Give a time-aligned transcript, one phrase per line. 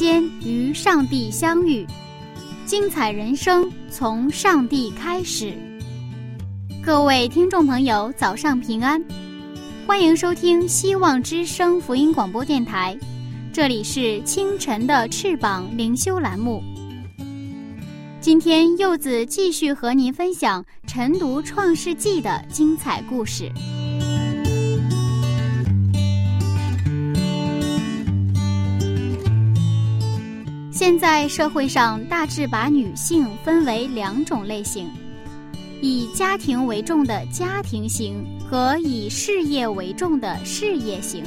[0.00, 1.86] 间与上帝相遇。
[2.64, 5.52] 精彩人生从上帝开始。
[6.82, 8.98] 各位听众朋友，早上平安，
[9.86, 12.98] 欢迎收听希望之声福音广播电台，
[13.52, 16.62] 这里是清晨的翅膀灵修栏目。
[18.22, 23.52] 今天柚子继续和您分享晨读创世纪的精彩故事。
[30.80, 34.90] 现在社会上大致把女性分为两种类型：
[35.82, 41.22] 以家庭为重的家庭型和以事业为重的事业型。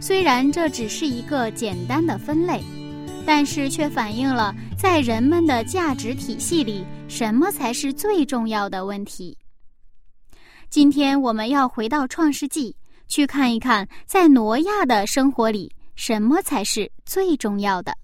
[0.00, 2.60] 虽然这只是一个简单的分类，
[3.24, 9.38] 但是却反映了在人们的价值体系里，什么才是最重要的问题。
[10.68, 12.74] 今天我们要回到创世纪，
[13.06, 17.96] 去看一看，在挪亚的生活里，什么才是最重要的。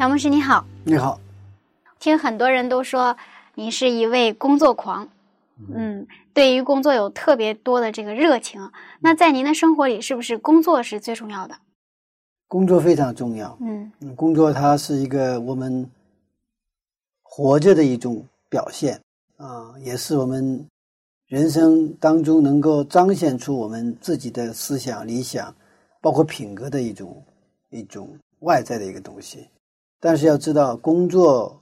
[0.00, 1.20] 朴牧师你好，你好。
[1.98, 3.14] 听很多人都说
[3.54, 5.06] 你是一位工作狂，
[5.74, 8.70] 嗯，对于工作有特别多的这个热情。
[9.00, 11.54] 那在您的生活里，是不是工作是最重要的？
[12.48, 15.86] 工作非常重要，嗯，工作它是一个我们
[17.20, 18.98] 活着的一种表现
[19.36, 20.66] 啊，也是我们
[21.26, 25.54] 人生当中能够彰显出我们自己的思想、理想，
[26.00, 27.22] 包括品格的一种
[27.68, 28.08] 一种
[28.38, 29.46] 外在的一个东西。
[30.00, 31.60] 但是要知道，工作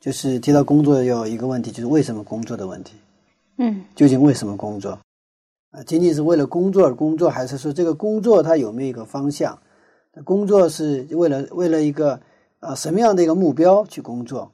[0.00, 2.94] 就是提到工作，有一个问题，就是为什么工作的问题。
[3.58, 4.98] 嗯，究竟为什么工作？
[5.72, 9.58] 啊，仅仅是为了工作而工作，还是说这个工作它有没有一个方向？
[10.24, 12.18] 工作是为了为了一个
[12.60, 14.50] 啊什么样的一个目标去工作？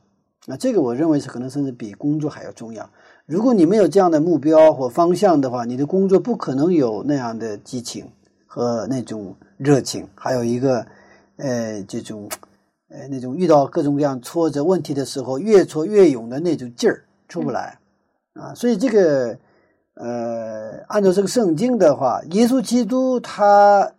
[0.48, 2.90] 啊，这个我认为是可能甚至比工作还要重要。
[3.26, 8.04] 如果你没有这样的目标或方向的话，你的工作不可能有那样的激情
[8.44, 10.84] 和那种热情，还有一个
[11.36, 12.28] 呃这种。
[12.96, 17.76] 呃，那种遇到各种各样挫折问题的时候，越挫越勇的那种劲儿出不来
[18.34, 18.54] 啊！
[18.54, 19.36] 所以这个
[19.94, 23.92] 呃，按照这个圣经的话，耶稣基督他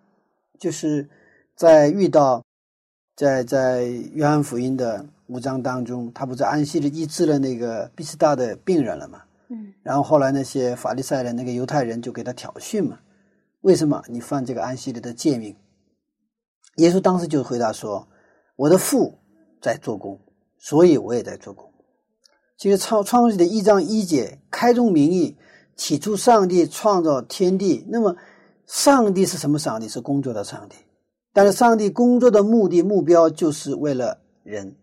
[0.57, 1.05] 就是
[1.57, 2.41] 在遇到
[3.17, 3.83] 在在
[4.13, 9.21] 约翰福音的五章当中，他不是安息日医治了那个毕斯大的病人了嘛？
[9.49, 9.73] 嗯。
[9.83, 12.97] 然后后来那些法利赛人、那个犹太人就给他挑衅嘛？
[13.59, 15.53] 为什么你犯这个安息日的诫命？
[16.77, 18.07] 耶稣当时就回答说。
[18.55, 19.19] 我的父
[19.61, 20.19] 在做工，
[20.57, 21.71] 所以我也在做工。
[22.57, 25.35] 其实创创世的一章一节开宗明义，
[25.75, 27.85] 起初上帝创造天地。
[27.89, 28.15] 那么，
[28.65, 29.89] 上帝是什么上帝？
[29.89, 30.77] 是工作的上帝。
[31.33, 34.77] 但是，上帝工作的目的目标就是为了人，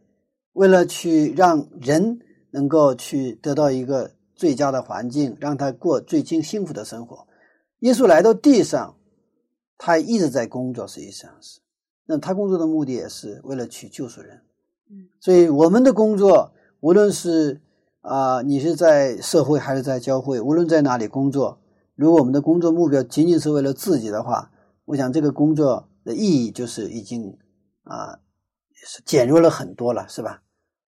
[0.53, 2.19] 为了去让人
[2.51, 7.27] 能够去得到一个最佳的环境，让他过最幸幸福的生活。
[7.79, 8.95] 耶稣来到地上，
[9.79, 11.62] 他一直在工作，实际上是。
[12.05, 14.41] 那他工作的目的也是为了去救赎人，
[14.91, 17.61] 嗯，所以我们的工作，无论是
[18.01, 21.61] 啊，你是在社会还是在教会，无论在哪里工作，
[21.95, 24.51] 如果我们的工作目标仅仅是为了自己的话，
[24.87, 27.39] 我想这个工作的意义就是已经
[27.85, 28.19] 啊，
[28.75, 30.43] 是减弱了很多了，是吧？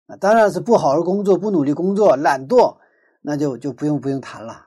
[0.07, 2.75] 啊，当然是不好好工作、不努力工作、懒惰，
[3.21, 4.65] 那就就不用不用谈了，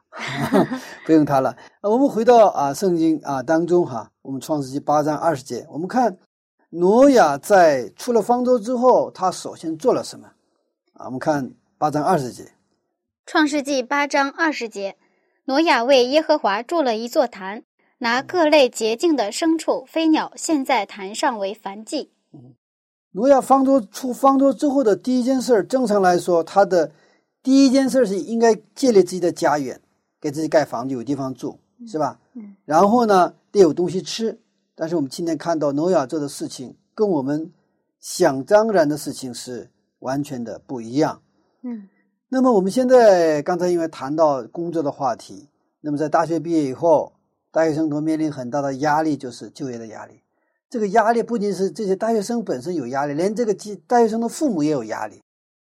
[1.04, 1.50] 不用谈了。
[1.80, 6.16] 啊，我们回到啊圣经啊当中哈，我们创世纪八章二十节，我们看。
[6.78, 10.28] 挪亚在出了方舟之后，他首先做了什么？
[10.92, 12.42] 啊，我们看八章二十节，
[13.24, 14.94] 《创世纪》八章二十节，
[15.46, 17.62] 挪亚为耶和华筑了一座坛，
[17.98, 22.10] 拿各类洁净的牲畜、飞鸟献在坛上为燔祭。
[22.34, 22.54] 嗯，
[23.12, 26.92] 挪亚方舟出方舟之后的第一件事，正常来说，他的
[27.42, 29.80] 第一件事是应该建立自己的家园，
[30.20, 32.20] 给自己盖房子，有地方住，是吧？
[32.34, 34.38] 嗯，然后呢，得有东西吃。
[34.78, 37.50] 但是我们今天看到挪亚做的事情，跟我们
[37.98, 39.70] 想当然的事情是
[40.00, 41.22] 完全的不一样。
[41.62, 41.88] 嗯，
[42.28, 45.48] 那么我们现在刚才因为谈到工作的话题，
[45.80, 47.14] 那么在大学毕业以后，
[47.50, 50.20] 大学生都面临很大的压力，就是就业的压力。
[50.68, 53.56] 这个压力不仅是这些大学生本身有压力，连这个
[53.86, 55.22] 大学生的父母也有压力。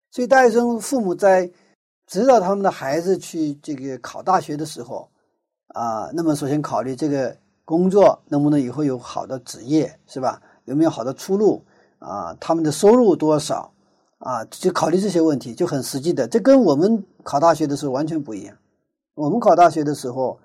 [0.10, 1.52] 所以大学生父母在
[2.08, 5.12] 指导他们的孩子去这个考大学的时候，
[5.68, 7.38] 啊，那么首先考虑这个。
[7.66, 10.40] 工作能不能以后有好的职业，是吧？
[10.66, 11.64] 有没有好的出路
[12.00, 12.36] 啊？
[12.40, 13.72] 他们的收入多少
[14.20, 14.46] 啊？
[14.46, 16.28] 就考虑这些问题，就很实际的。
[16.28, 18.56] 这跟我们考大学的时候完全不一样。
[19.16, 20.40] 我们考大学的时候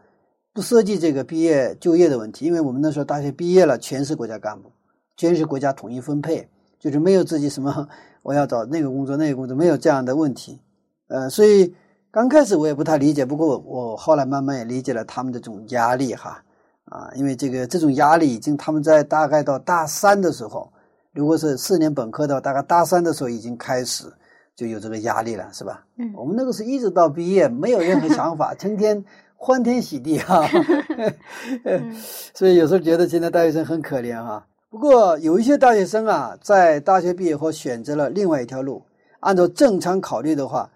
[0.53, 4.71] 不涉及这个毕业就业的问题，因为我们那时候大学毕业了，全是国家干部，
[5.17, 7.89] 全是国家统一分配，就是没有自己什么
[8.23, 10.59] 我要找那个工作那个工作，没有这样的问题。
[11.09, 11.75] 呃，所以
[12.11, 16.43] 刚开始我也不太理解，不过我后来慢慢也理解了他们的这种压力哈。
[16.91, 20.71] 啊，因为这个这种压力已经，他们在大概到大三的时候，
[21.15, 24.05] 如果是四年本科的，大概大三的时候已经开始
[24.55, 25.83] 就有这个压力了，是吧？
[25.97, 29.03] 嗯，我们那个是一直到毕业没有任何想法，成天
[29.37, 30.47] 欢天喜地哈。
[32.35, 34.47] 所以有时候觉得现在大学生很可怜哈。
[34.69, 38.83] 不过有一些大学生啊，在大学毕业后选择了另外一条路。
[39.21, 40.71] 按照正常考虑的话，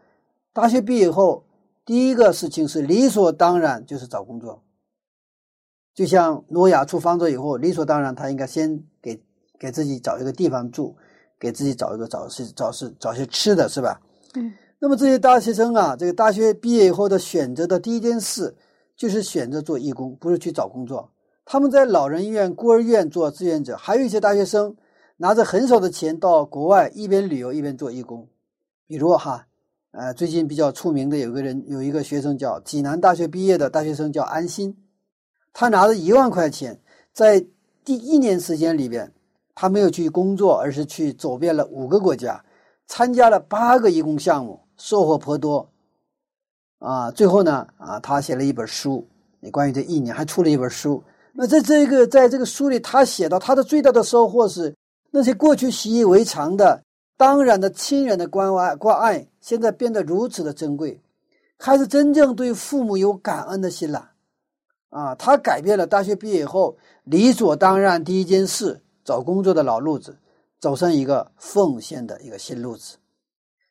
[0.53, 1.45] 大学毕业后
[1.87, 4.61] 第一个事情是理所当然就是找工作。
[5.95, 9.23] 就像诺亚出方舟以后，理所当然，他应该先给
[9.59, 10.97] 给自己找一个地方住，
[11.39, 14.01] 给自己找一个找是找是找些吃的，是吧？
[14.35, 14.53] 嗯。
[14.81, 18.55] 那么这些大学生啊，这个大学毕业以后的选择的第一件事，
[18.97, 21.11] 就是选择做义工，不是去找工作。
[21.47, 24.77] 他们在老人院、孤儿院做志愿者，还有一些大学生
[25.19, 28.29] 拿着很少的钱到国外一边旅游一边做义工。
[28.87, 29.47] 比如哈，
[29.93, 34.77] 呃，最近比较出名的有个人，有一个学生叫济南大学毕业的大学生叫安心。
[35.55, 36.79] 他拿着一万块钱，
[37.13, 37.43] 在
[37.85, 39.11] 第一年时间里边，
[39.55, 42.45] 他没有去工作，而是去走遍了五个国家，
[42.89, 45.71] 参加了八个义工项目，收获颇多。
[46.81, 49.07] 啊，最后呢，啊，他写了一本书，
[49.41, 51.03] 也关于这一年还出了一本书。
[51.33, 54.75] 那在这个在这个书里，他写到他的最大的收获是，
[55.13, 56.83] 那些过去习以为常的、
[57.17, 61.01] 当然的亲人的关爱关爱，现在变得如此的珍贵，
[61.59, 64.11] 开始真正对父母有感恩的心了。
[64.95, 70.17] 啊，他改变了大学毕业以后理所当然第一件事找工作的老路子，
[70.61, 72.97] 走上一个奉献的一个新路子。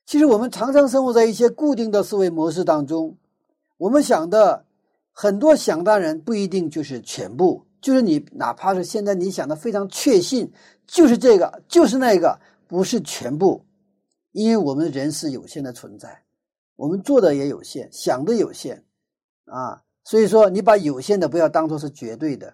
[0.06, 3.16] 其实我们常常生活在一些固定的思维模式当中，
[3.78, 4.66] 我们想的
[5.14, 10.52] 很多想当然不一定就是全部，就是你哪怕是现在你想的非常确信，
[10.86, 12.38] 就是这个就是那个，
[12.68, 13.64] 不是全部，
[14.34, 16.22] 因为我们人是有限的存在，
[16.76, 18.84] 我们做的也有限，想的有限，
[19.46, 19.82] 啊。
[20.04, 22.54] 所以说，你把有限的不要当做是绝对的，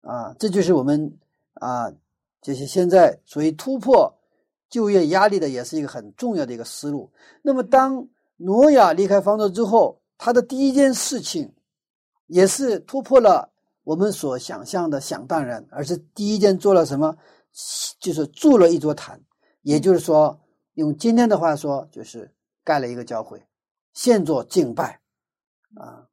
[0.00, 1.16] 啊，这就是我们
[1.54, 1.88] 啊，
[2.42, 4.12] 就是现在属于突破
[4.68, 7.12] 就业压力的，也是一个很重要的一个思路。
[7.42, 11.54] 那么，当挪亚离开方舟之后，他的第一件事情，
[12.26, 13.48] 也是突破了
[13.84, 17.16] 我们所想象的想当然，而是第一件做了什么？
[18.00, 19.20] 就是筑了一座坛，
[19.62, 20.38] 也就是说，
[20.74, 22.28] 用今天的话说，就是
[22.64, 23.40] 盖了一个教会，
[23.94, 25.00] 现做敬拜，
[25.76, 26.07] 啊。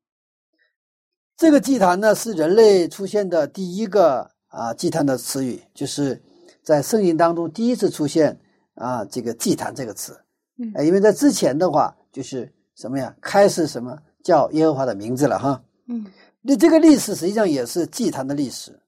[1.38, 6.22] 这个祭坛呢，是人类出现的第一个啊祭坛的词语，就是
[6.63, 8.39] 在圣经当中第一次出现
[8.75, 10.18] 啊这个祭坛这个词。
[10.58, 15.62] 嗯，因为在之前的话，就是什么呀，开始什么叫耶和华的名字了哈。
[15.88, 16.06] 嗯，
[16.42, 18.80] 那这个历史实际上也是祭坛的历史。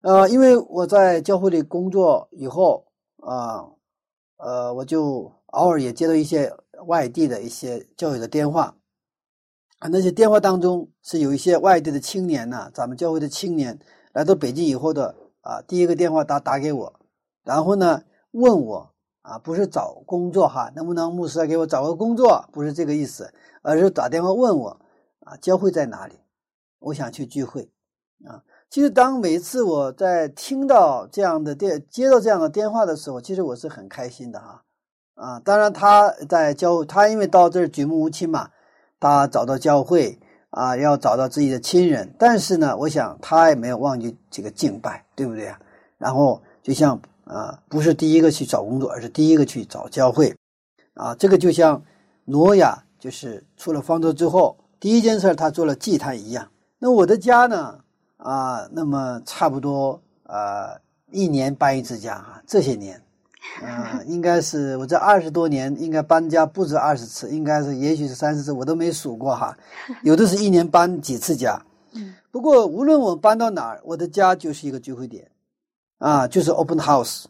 [0.00, 2.86] 呃，因为我在教会里工作以后
[3.18, 3.62] 啊，
[4.38, 6.50] 呃，我就偶尔也接到一些
[6.86, 8.74] 外地的一些教育的电话。
[9.90, 13.78] 那些电话当中是有一些外地的青年呐，咱们教会的青年
[14.14, 17.00] 来到北京以后的啊，第一个电话打打给我，
[17.44, 22.48] 然后呢问我啊，不是找工作哈，能不能牧师给我找个工作？
[22.50, 24.80] 不是这个意思，而是打电话问我
[25.20, 26.14] 啊，教会在哪里？
[26.78, 27.70] 我想去聚会
[28.26, 28.42] 啊。
[28.70, 34.64] 其实当每次我在听到这样的电接到这样的电话的时候，其实我是很开心的哈
[35.14, 35.40] 啊。
[35.40, 38.48] 当然他在教他因为到这儿举目无亲嘛。
[39.12, 40.18] 他找到教会
[40.48, 45.58] 啊，要找到自己的亲人，但是呢，我想他也没有忘记这个敬拜，对不对啊？
[45.98, 50.34] 然后就像啊，不是第一个去找工作，而是第一个去找教会，
[50.94, 51.82] 啊，这个就像
[52.24, 56.48] 挪亚就是出了方舟之后，第一件事他做了祭坛一样。
[56.78, 57.78] 那我的家呢？
[58.16, 60.78] 啊，那么差不多啊，
[61.10, 62.98] 一年搬一次家啊，这些年。
[63.62, 69.56] 啊，应该是我这二十多年应该搬家不止二十次，应该是也许是三十次，我都没数过哈。
[70.02, 71.60] 有的是一年搬几次家，
[71.92, 75.30] 嗯，不过无论我搬到哪儿，我的家就是一个聚会点，
[75.98, 77.24] 啊，就是 open house，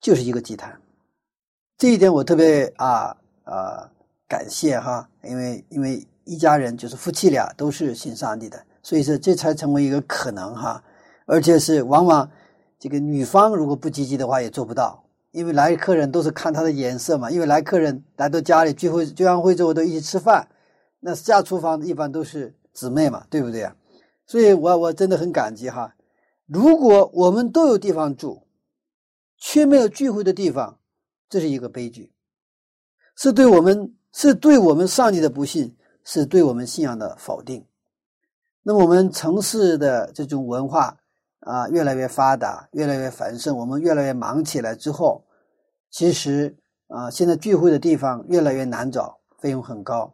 [0.00, 0.76] 就是一个祭坛。
[1.78, 3.88] 这一点我特别啊啊
[4.28, 10.82] 感谢哈，因为因为一家人就是夫妻俩都是信上帝的，所以说这才成为一个可能哈，
[11.26, 12.28] 而且是往往
[12.78, 15.01] 这个女方如果不积极的话也做不到，
[15.32, 20.48] 因为来客人都是看他的颜色嘛，因为来客人来到家里聚会聚完会之后都一起吃饭，
[21.00, 23.74] 那下厨房一般都是姊妹嘛，对不对啊？
[24.26, 25.94] 所以我我真的很感激哈，
[26.46, 28.46] 如果我们都有地方住，
[29.36, 30.78] 却没有聚会的地方。
[31.28, 32.12] 这是一个悲剧，
[33.16, 35.74] 是对我们是对我们上帝的不信，
[36.04, 37.64] 是对我们信仰的否定。
[38.62, 40.98] 那么我们城市的这种文化
[41.42, 45.24] 啊，越来越发达，越来越繁盛，我们越来越忙起来之后，
[45.90, 46.56] 其实
[46.88, 50.12] 啊，现在聚会的地方越来越难找，费用很高，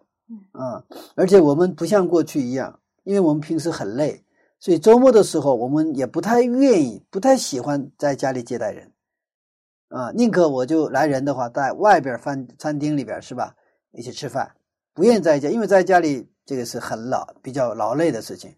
[0.53, 0.83] 啊，
[1.15, 4.25] 而且我们不像过去一样，因为我们平时很累，
[4.59, 8.91] 所以周末的时候我们也不太愿意，不太喜欢在家里接待人。
[9.89, 13.55] 啊，宁可我就来人的话，在外边饭餐厅里边是吧？
[13.93, 14.51] 一起吃饭，
[14.95, 18.55] 不愿意在家，因为在家里这个是很老比较劳累的事情。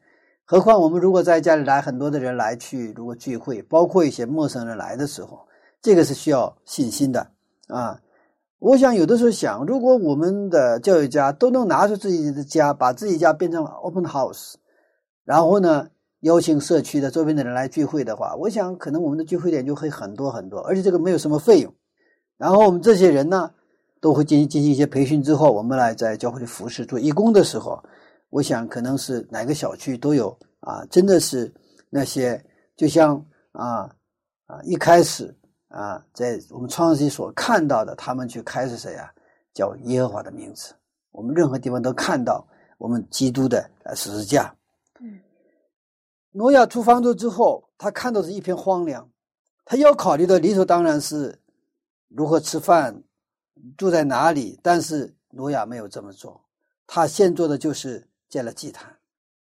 [0.50, 5.46] 何况我们如果在家里来很多的人来去，如果聚会，包括一些陌生人来的时候，
[5.80, 7.24] 这个是需要信心的
[7.68, 8.00] 啊。
[8.58, 14.54] 我想有的时候想，如果我们的教育家都能拿出自己的家，把自己家变成 open house，
[15.24, 15.86] 然后呢？
[16.22, 21.72] 邀请社区的周边的人来聚会的话，我想可能我们的聚会点就会很多很多，而且这个没有什么费用。
[22.36, 23.52] 然后我们这些人呢，
[24.00, 27.82] 都会进行进行一些培训之后，我们来在教会里服侍做义工的时候，
[28.30, 31.52] 我想可能是哪个小区都有啊，真的是
[31.88, 32.42] 那些
[32.76, 33.82] 就像啊
[34.46, 35.32] 啊一开始
[35.68, 39.12] 啊在我们创世纪所看到的，他们去开始谁啊
[39.52, 40.74] 叫耶和华的名字，
[41.10, 42.46] 我们任何地方都看到
[42.78, 44.54] 我们基督的十字架。
[45.00, 45.20] 嗯
[46.32, 49.10] 诺亚出方舟之后，他看到是一片荒凉，
[49.64, 51.36] 他要考虑的理所当然是
[52.06, 53.02] 如何吃饭、
[53.76, 54.56] 住在哪里。
[54.62, 56.40] 但是诺亚没有这么做，
[56.86, 58.96] 他现做的就是建了祭坛。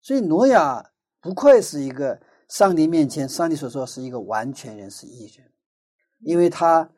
[0.01, 2.19] 所以挪亚不愧是一个
[2.49, 5.47] 上帝面前，上帝所说是一个完全人，是义人，
[6.19, 6.89] 因为他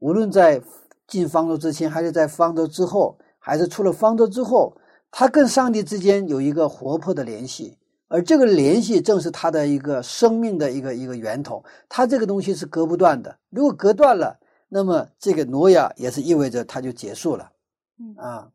[0.00, 0.60] 无论在
[1.06, 4.76] 进方舟之前，还是在方舟之后，还是出了方舟之后，
[5.10, 7.78] 他跟上帝之间有一个活泼的联系。
[8.08, 13.38] 而这个联系正是他的一个生命的一个一个源头，他这个东西是隔不断的。
[13.50, 14.36] 如果隔断了，
[14.68, 17.52] 那么这个挪亚也是意味着他就结束了。
[18.00, 18.50] 嗯啊，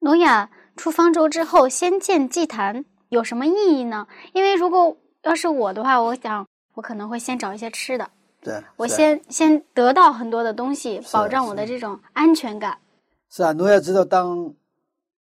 [0.00, 4.06] 挪亚出方舟之后先建祭坛有什么意义呢？
[4.32, 8.10] 因为如果要是我的话，我想我可能会先找一些吃的，
[8.40, 12.78] 对我先先得到很多的东西，保障我的这种安全感。
[13.30, 14.54] 是啊，挪亚知道当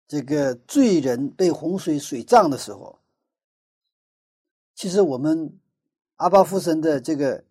[0.06, 2.98] 这个罪人被洪水水葬的时候。
[4.74, 5.58] 其实我们
[6.16, 7.42] 阿巴夫神的这个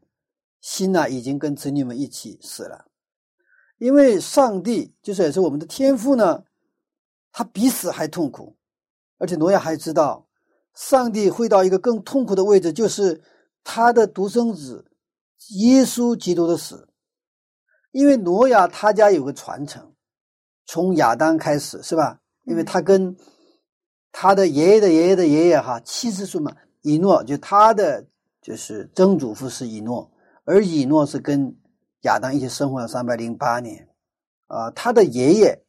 [0.61, 2.85] 心呐，已经跟子女们一起死了，
[3.79, 6.43] 因为上帝就是也是我们的天父呢，
[7.37, 8.55] 他比死还痛苦，
[9.17, 10.25] 而且挪亚还知道，
[10.73, 13.21] 上帝会到一个更痛苦的位置，就是
[13.61, 14.89] 他的独生子
[15.49, 16.87] 耶稣基督的死，
[17.91, 19.93] 因为挪亚他家有个传承，
[20.65, 22.21] 从亚当开始是吧？
[22.45, 23.17] 因为他跟
[24.13, 26.55] 他的爷爷的爷爷的爷爷哈七十岁嘛。
[26.83, 28.05] 以诺就他的
[28.41, 30.09] 就是曾祖父是以诺，
[30.45, 31.53] 而以诺是跟
[32.03, 33.89] 亚当一起生活了三百零八年，
[34.47, 35.64] 啊，他的爷爷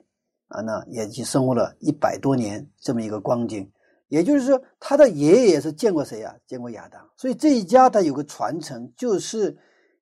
[0.49, 3.71] 啊，那也去生活了一百多年这么一个光景，
[4.09, 6.35] 也就是说，他的爷爷也是见过谁呀？
[6.47, 9.57] 见过亚当，所以这一家他有个传承，就是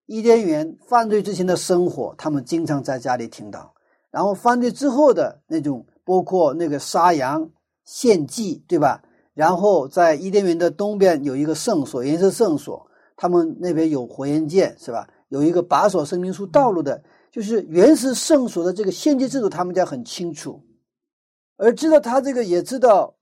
[0.07, 3.73] 伊甸园犯罪之前的生活，他们经常在家里听到，
[4.11, 7.51] 然后犯罪之后的那种，包括那个杀羊
[7.87, 9.03] 献祭，对吧？
[9.33, 12.87] 然后在伊甸园的东边有一个圣所，颜色圣所，
[13.17, 15.09] 他们那边有火焰剑，是吧？
[15.29, 17.03] 有一个把守生命树道路的，
[17.35, 20.63] 就是原始圣所的这个献祭制度，他们家很清楚。
[21.57, 23.13] 而知道他这个也知道，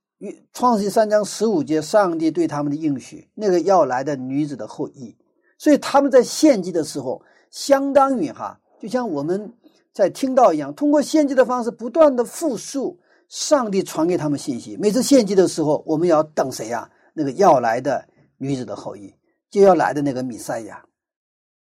[0.53, 5.17] 创世三章十五节，上帝对他们的应许，那个要来的女子的后裔，
[5.57, 9.51] 所以他们在献祭的时候，相当于哈，就像我们
[9.91, 12.99] 在听到一样，通过献祭的方式不断的复述。
[13.29, 16.87] 上帝传给他们信息，每次献祭的时候，我们要等谁呀？
[17.15, 19.11] 那个要来的女子的后裔，
[19.49, 20.85] 就要来的那个弥赛亚，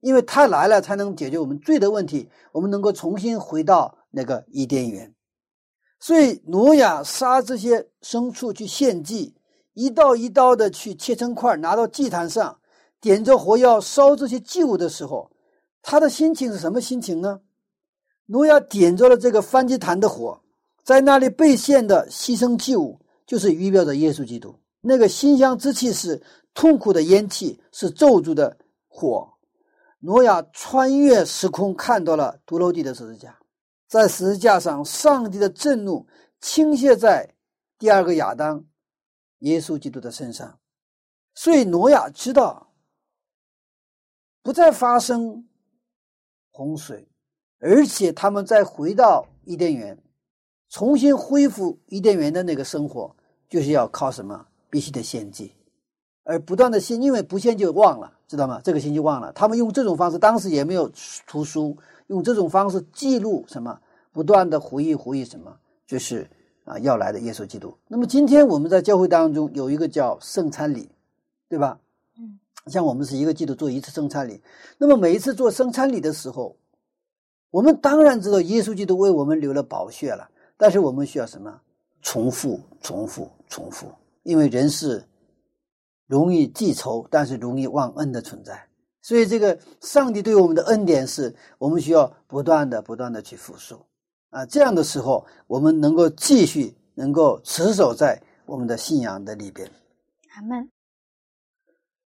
[0.01, 5.15] 因为他来了，才能解决我们罪的问题，我们能够重新回到那个伊甸园。
[6.01, 9.35] 所以，挪亚杀这些牲畜去献祭，
[9.75, 12.59] 一刀一刀的去切成块，拿到祭坛上，
[13.01, 15.31] 点着火要烧这些祭物的时候，
[15.83, 17.41] 他的心情是什么心情呢？
[18.27, 20.41] 挪亚点着了这个燔祭坛的火。
[20.85, 24.55] 在那里被献的牺牲祭物，就是预表着耶稣基督。
[24.81, 26.23] 那个馨香之气是
[26.55, 29.29] 痛苦的烟气，是咒诅的火。
[30.01, 33.39] 挪亚穿越时空，看到了独楼地的十字架，
[33.89, 36.07] 在十字架上，上帝的震怒
[36.41, 37.35] 倾泻在
[37.79, 38.65] 第二个亚当
[39.41, 40.59] 耶稣基督的身上，
[41.35, 42.73] 所以挪亚知道
[44.43, 45.49] 不再发生
[46.51, 47.09] 洪水，
[47.59, 50.01] 而且他们再回到伊甸园，
[50.69, 53.17] 重新恢复伊甸园的那个生活，
[53.49, 54.47] 就是要靠什么？
[54.71, 55.55] 必须得献祭，
[56.29, 58.13] 而不断的信，因为不信就忘了。
[58.29, 58.61] 知道吗？
[58.63, 60.93] 这个信就忘了，他们用这种方式，当时也没有
[61.27, 61.75] 图书，
[62.09, 63.81] 用这种方式记录什么，
[64.13, 65.57] 不断的回忆回忆什么，
[65.87, 66.29] 就是
[66.67, 67.75] 啊要来的耶稣基督。
[67.89, 70.91] 那么今天我们在教会当中有一个叫圣餐礼，
[71.49, 71.81] 对吧？
[72.19, 74.43] 嗯，像我们是一个季度做一次圣餐礼，
[74.77, 76.55] 那么每一次做圣餐礼的时候，
[77.51, 81.63] 我们当然知道耶稣基督为我们流了宝血了，但是我们需要什么？
[82.03, 83.91] 重复，重复，重复，
[84.23, 85.03] 因为人是。
[86.09, 88.61] 容易记仇，但是容易忘恩的存在。
[89.01, 93.87] 所以，这个上帝对我们的恩典是我们需要不断的、不断的去复述
[94.31, 94.45] 啊。
[94.45, 99.71] 这样的时候，我们能够继续能够持守在我们的信仰的里边。
[100.35, 100.69] 阿门。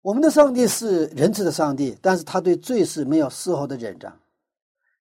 [0.02, 4.12] 我们的上帝是仁慈的上帝，但是他对罪是没有丝毫的忍让。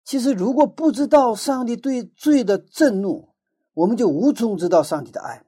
[0.05, 3.29] 其实，如果不知道上帝对罪的震怒，
[3.75, 5.43] 我们就无从知道上帝的爱。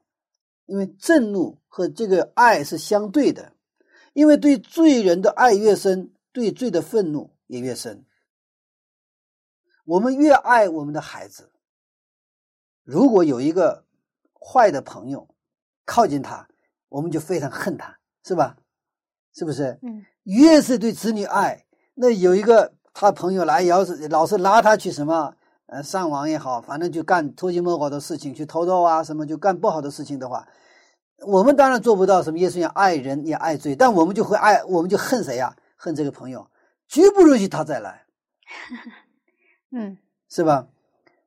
[0.67, 3.53] 因为震怒和这个爱是相对的，
[4.13, 8.05] 因为对罪人的爱越深，对罪的愤怒也越深。
[9.85, 11.51] 我们越爱我们的孩子，
[12.85, 13.85] 如果有一个
[14.41, 15.29] 坏的朋友
[15.85, 16.49] 靠近他，
[16.89, 18.57] 我们就非常恨他，是吧？
[19.35, 19.79] 是不是？
[19.83, 20.05] 嗯。
[20.25, 25.35] 越是对子女爱，那有一个他朋友来，要是老是拉他去什么，
[25.73, 30.47] 呃，上网也好，反正就干偷鸡摸狗的事情，去偷盗啊，什么就干不好的事情的话。
[31.27, 35.57] 我们当然做不到什么耶稣一样爱人也爱罪，但我们就会爱，我们就恨谁呀？
[35.77, 36.47] 恨这个朋友，
[36.89, 38.05] 绝不允许他再来。
[39.73, 39.97] 嗯，
[40.29, 40.69] 是吧？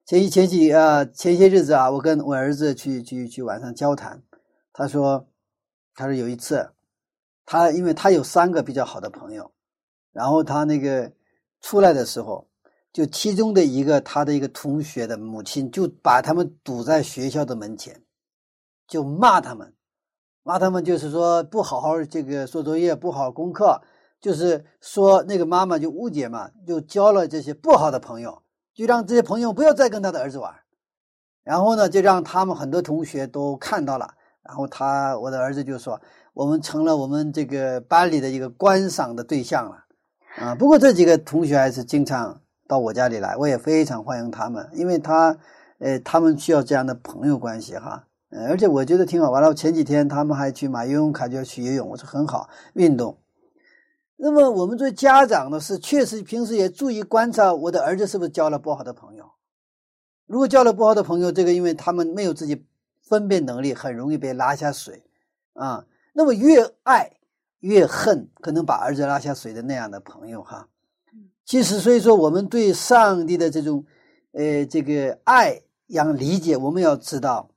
[0.05, 4.21] 前前几啊，前些日子啊，我跟我儿子去去去晚上交谈，
[4.71, 5.27] 他说，
[5.95, 6.69] 他说有一次，
[7.47, 9.51] 他因为他有三个比较好的朋友，
[10.11, 11.11] 然后他那个
[11.61, 12.47] 出来的时候，
[12.95, 18.01] 就其中的一个他的一个同学的母亲就把他们堵在学校的门前，
[18.87, 19.73] 就骂他们。
[20.43, 23.81] 骂他们就是说不好好这个做作业，不好好功课，
[24.21, 28.41] 就是说那个妈妈就误解嘛，就交了这些不好的朋友，
[28.73, 30.55] 就让这些朋友不要再跟他的儿子玩，
[31.43, 35.99] 然后呢，就让他们很多同学都看到了，然后他我的儿子就说
[36.33, 39.83] 我们成了我们这个班里的一个观赏的对象了，
[40.37, 45.37] 啊，不过这几个同学还是经常到我家里来，我也非常欢迎他们，因为他，
[45.79, 48.07] 呃，他们需要这样的朋友关系哈。
[48.49, 49.29] 而且我觉得挺好。
[49.31, 51.87] 完了，前几天他们还去买游泳卡，就要去游泳。
[51.87, 53.17] 我说很好，运动。
[54.17, 59.31] 那么我们作为家长呢，是确实平时也注意观察我的儿子是不是交了不好的朋友。
[60.25, 62.65] 如果交了不好的朋友，这个因为他们没有自己
[63.01, 65.03] 分辨能力，很容易被拉下水
[65.53, 65.85] 啊。
[66.13, 67.11] 那么越爱
[67.59, 70.67] 越恨，可能把儿子拉下水的那样的朋友哈。
[71.45, 73.85] 其实，所以说我们对上帝的这种
[74.31, 77.49] 呃这个爱要理解，我们要知道。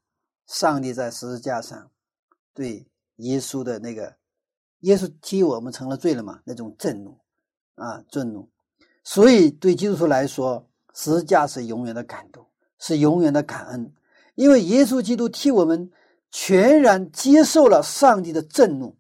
[0.46, 1.90] 上帝在十字架上
[2.55, 4.16] 对耶稣的那个，
[4.81, 6.40] 耶稣替我们成了罪了嘛？
[6.44, 7.18] 那种震怒
[7.74, 8.48] 啊，震怒。
[9.05, 12.46] 所以对基督徒来说，十字架是永远的感动，
[12.79, 13.92] 是永远的感恩，
[14.37, 15.90] 因为耶稣基督替我们
[16.31, 18.96] 全然接受了上帝的震怒。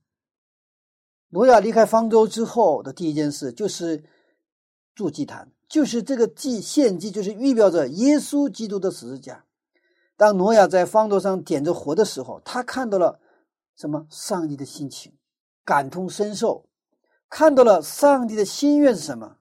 [1.30, 4.04] 挪亚离开方舟之后的第一件事就是
[4.98, 9.44] 筑祭坛，就是这个祭献祭，就是预表着耶稣基督的十字架。
[10.16, 13.20] 当挪亚在方舟上点着火的时候，他看到了
[13.76, 14.08] 什么？
[14.10, 15.16] 上帝的心情，
[15.64, 16.68] 感同身受，
[17.28, 19.36] 看到了上帝的心愿是什么？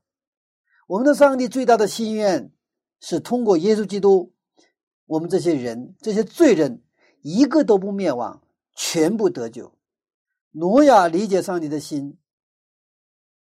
[0.85, 2.53] 我们的上帝最大的心愿
[2.99, 4.31] 是通过耶稣基督，
[5.07, 6.83] 我们这些人、这些罪人
[7.23, 8.43] 一个都不灭亡，
[8.75, 9.73] 全部得救。
[10.51, 12.19] 挪亚理解上帝的心，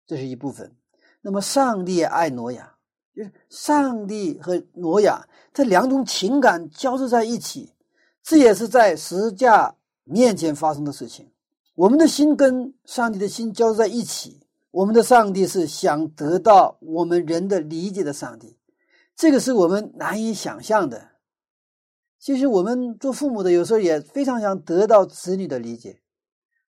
[0.07, 0.77] 这是一部分。
[1.23, 2.69] 那么，上帝爱挪亚。
[3.15, 7.75] 就是上帝和挪亚这两种情感交织在一起，
[8.23, 11.31] 这也是在十字架面前发生的事情。
[11.75, 18.57] 我们的心跟上帝的心交织在一起，我们的上帝是想得到我们人的理解的上帝，
[19.15, 21.09] 这个是我们难以想象的。
[22.19, 26.01] 其实我们做父母的有时候也非常想得到子女的理解，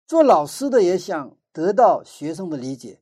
[0.09, 2.99] 做老师的也想得到学生的理解。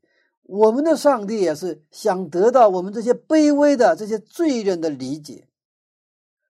[0.53, 5.47] 我们的上帝也是想得到我们这些卑微的这些罪人的理解，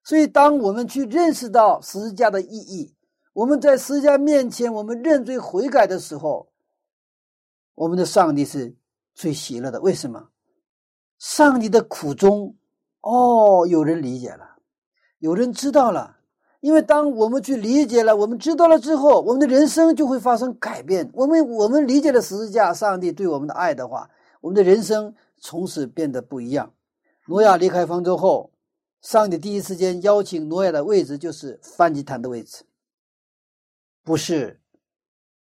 [0.02, 2.94] 所以当我们去认识到十字架的意义，
[3.34, 6.50] 我们在十字架面前，我们认罪悔改的时候，
[7.74, 8.74] 我们的上帝是
[9.14, 9.78] 最喜乐的。
[9.82, 10.30] 为什么？
[11.18, 12.56] 上帝的苦衷，
[13.02, 14.56] 哦，有人理解了，
[15.18, 16.19] 有人知道了。
[16.60, 21.10] 因为当我们去理解了，我们知道了之后，我们的人生就会发生改变。
[21.14, 24.08] 我们我们理解了十字架，上帝对我们的爱的话，
[24.40, 26.72] 我们的人生从此变得不一样。
[27.26, 28.50] 挪亚离开方舟后，
[29.02, 32.64] 上帝第一时间邀请挪亚的位置就是梵祭坛的位置。
[34.02, 34.60] 不是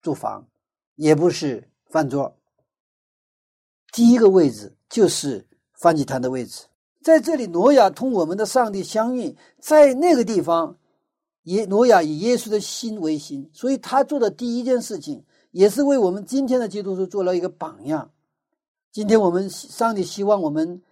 [0.03, 0.47] 住房，
[0.97, 2.35] 也不是饭桌。
[3.93, 6.67] 第一个位置就是梵祭坛的位置，
[7.03, 10.78] 在这里，挪亚同我们的上帝相遇，在那个地方，
[11.49, 18.11] 耶挪亚以耶稣的心为心，所以他做的第一件事情，也是为我们今天的基督徒做了一个榜样。
[18.93, 20.83] 今天我们上帝希望我们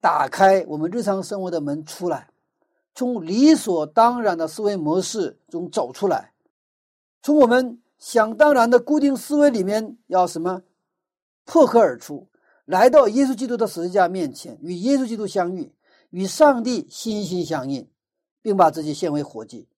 [0.00, 2.28] 打开我们日常生活的门出来，
[2.94, 6.32] 从理所当然的思维模式中走出来。
[7.22, 10.60] 从我们想当然的固定思维里面，要什么
[11.44, 12.28] 破壳而出，
[12.66, 15.72] 来到耶稣基督的十字架面前，与耶稣基督相遇，
[16.10, 17.88] 与上帝心心相印，
[18.42, 19.68] 并把自己献为活祭。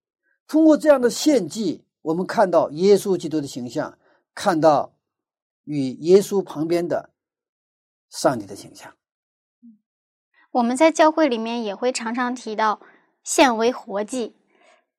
[0.46, 3.98] 通过这样的献祭，我们看到耶稣基督的形象，
[4.34, 4.94] 看到
[5.64, 7.10] 与耶稣旁边的
[8.10, 8.92] 上帝的形象。
[10.52, 12.80] 我们在教会里面也会常常提到
[13.22, 14.36] 献为活祭。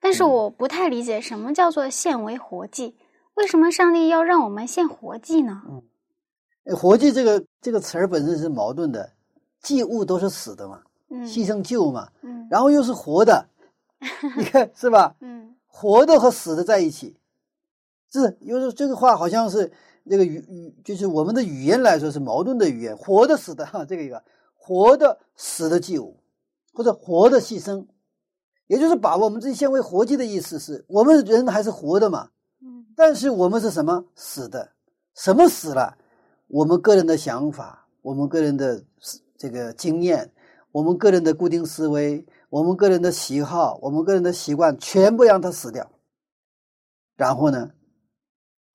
[0.01, 2.95] 但是我不太理解什么叫做献为活祭？
[3.33, 5.63] 为什么上帝要让我们献活祭呢？
[5.67, 9.13] 嗯，活祭这个这个词儿本身是矛盾的，
[9.61, 13.47] 祭物都是死的嘛，牺牲旧嘛，嗯，然后又是活的，
[14.37, 15.15] 你 看是吧？
[15.19, 17.17] 嗯，活的和死的在一起，
[18.11, 19.71] 是，有时候这个话好像是
[20.03, 26.17] 那个语语，就是我们的语言来说是矛盾的语言，活的死的哈，这个一个活的死的祭物，
[26.73, 27.85] 或者活的牺牲。
[28.67, 32.29] 也就是把我们自己先为活祭的意思是我们人还是活的嘛，
[32.63, 34.71] 嗯，但是我们是什么死的？
[35.13, 35.95] 什么死了？
[36.47, 38.83] 我们个人的想法，我们个人的
[39.37, 40.31] 这个经验，
[40.71, 42.25] 我们个人的固定思维，
[42.55, 45.91] 我们个人的喜好，我们个人的习惯，全部让它死掉。
[47.17, 47.69] 然后呢，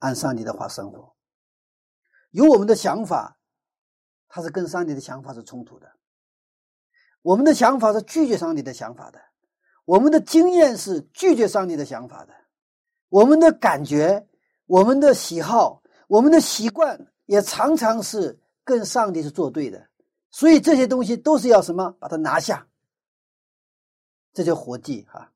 [0.01, 1.14] 按上帝的话生活。
[2.31, 3.38] 有我们的想法，
[4.29, 5.90] 它是跟上帝的想法是冲突的。
[7.23, 9.19] 我们的想法是拒绝上帝的想法的。
[9.87, 12.35] 我们的经验是拒绝上帝的想法的，
[13.09, 14.29] 我们的感觉、
[14.66, 19.88] 我们的喜好、我们的习惯也常常是跟上帝是作对的，
[20.31, 21.90] 所以这些东西都是要什么？
[21.99, 22.66] 把它拿下，
[24.33, 25.31] 这叫活祭哈。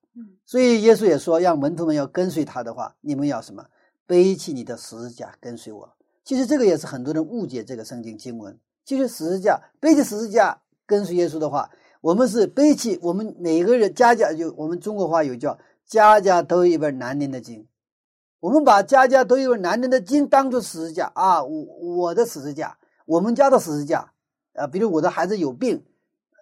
[0.45, 3.65] 所以耶稣也说，让门徒们要跟随他的话，你们要什么？
[4.07, 5.93] 背起你的十字架跟随我。
[6.25, 8.59] 其实这个也是很多人误解这个圣经经文。
[8.85, 11.71] 其实十字架背起十字架跟随耶稣的话。
[12.01, 17.67] 我们是背起我们每个人家家就我们中国话有叫家家都有一本难念的经，
[18.41, 22.77] 我们把家家都有一本难念的经当做十字架啊，我我的十字架，
[23.07, 24.13] 我们家的十字架
[24.53, 25.83] 啊，比如我的孩子有病，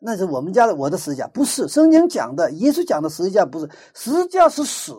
[0.04, 4.92] 那是我们家的我的十字架，不是圣经讲的，耶稣讲的十字架不是，十字架是死，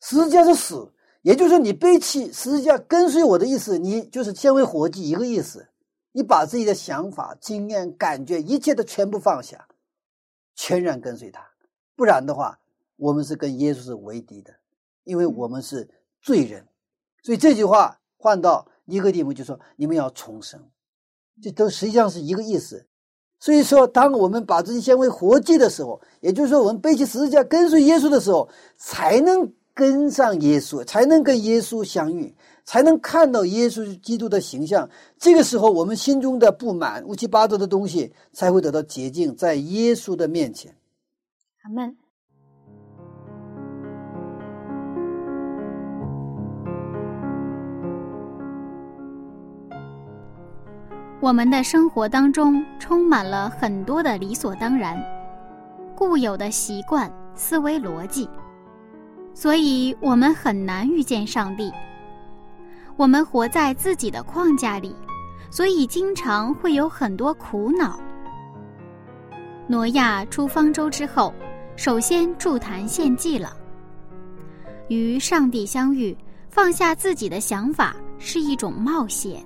[0.00, 5.68] 十字架是死，也就是说你背弃十字架跟随我的意思，你就是先为活祭一个意思。
[6.12, 9.66] 你把自己的想法、经验、感觉，一切都全部放下，
[10.54, 11.44] 全然跟随他。
[11.96, 12.56] 不然的话，
[12.94, 14.54] 我们是跟耶稣是为敌的，
[15.02, 15.90] 因为我们是
[16.22, 16.64] 罪人。
[17.24, 20.64] 所以这句话换到尼哥底母就说：“你们要重生。”
[21.42, 22.86] 这都实际上是一个意思。
[23.40, 32.34] 所以说，当我们把这些纤维活祭的时候，也就是说，我们背起十字架跟随耶稣的时候，才能跟上耶稣，才能跟耶稣相遇。
[32.66, 34.88] 才能看到耶稣基督的形象。
[35.18, 40.74] 这个时候，我们心中的不满、乌七八糟的东西才会得到洁净，在耶稣的面前。
[41.64, 41.94] 阿门。
[51.24, 55.02] 我们的生活当中充满了很多的理所当然、
[55.96, 58.28] 固有的习惯、思维逻辑，
[59.32, 61.72] 所以我们很难遇见上帝。
[62.96, 64.94] 我们活在自己的框架里，
[65.50, 67.98] 所以经常会有很多苦恼。
[69.66, 71.32] 挪亚出方舟之后，
[71.74, 73.56] 首先筑坛献祭了。
[74.88, 76.14] 与上帝相遇，
[76.50, 79.42] 放下自己的想法是一种冒险，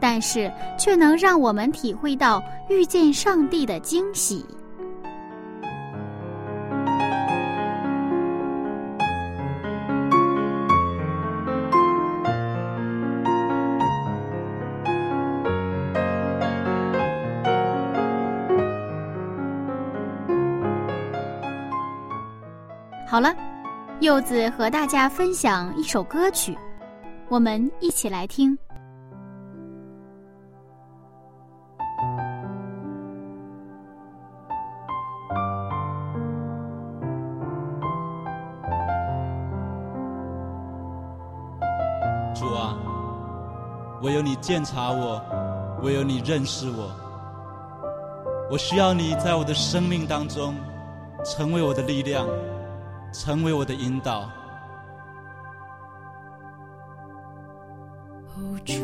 [0.00, 4.44] 但是却能让我们体会到遇见上帝的惊喜。
[23.06, 23.34] 好了，
[23.98, 26.56] 柚子和大家分享一首歌曲，
[27.28, 28.56] 我们一起来听。
[44.20, 45.18] 有你鉴察我，
[45.82, 46.94] 唯有你认识我。
[48.50, 50.54] 我需要你在我的生命当中，
[51.24, 52.28] 成为我的力量，
[53.14, 54.28] 成为我的引导。
[58.62, 58.74] 主，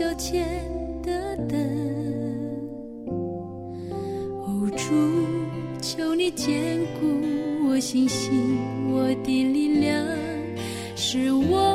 [0.00, 0.40] 消遣
[1.02, 1.60] 的灯。
[4.40, 4.94] 哦，主，
[5.82, 8.32] 求你坚固我信心，
[8.90, 10.02] 我的力量，
[10.96, 11.69] 使我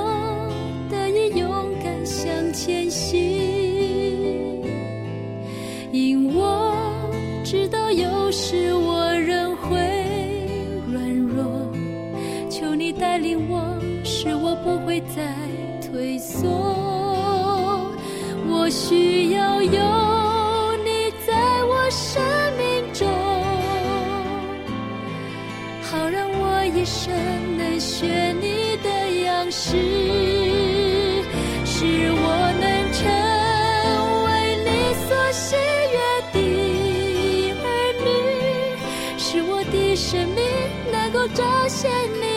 [41.15, 41.87] 过这些
[42.19, 42.34] 年。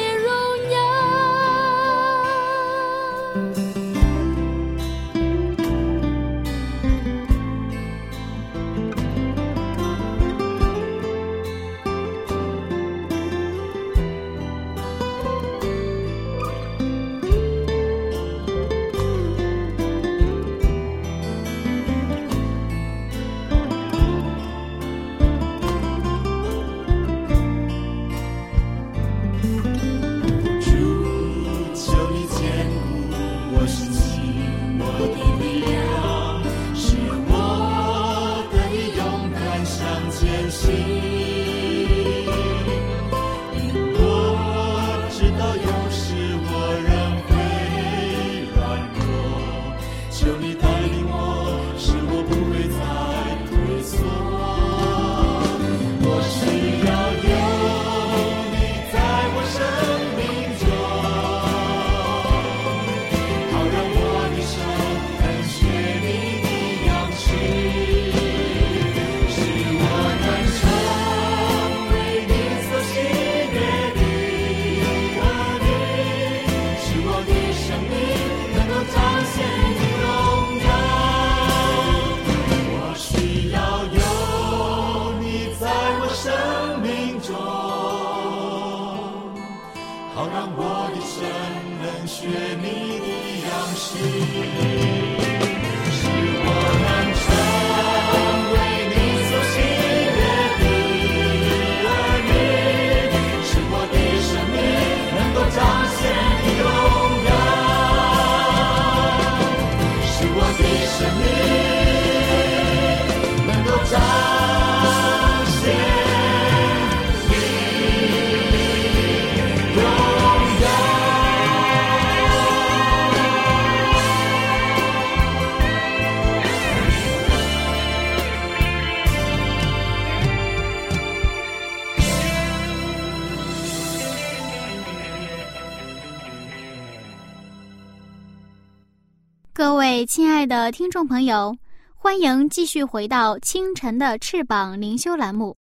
[140.38, 141.59] 亲爱的听众朋友，
[141.96, 145.57] 欢迎继续回到《清晨的翅膀》灵修栏目。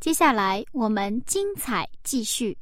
[0.00, 2.58] 接下来我们精彩继续。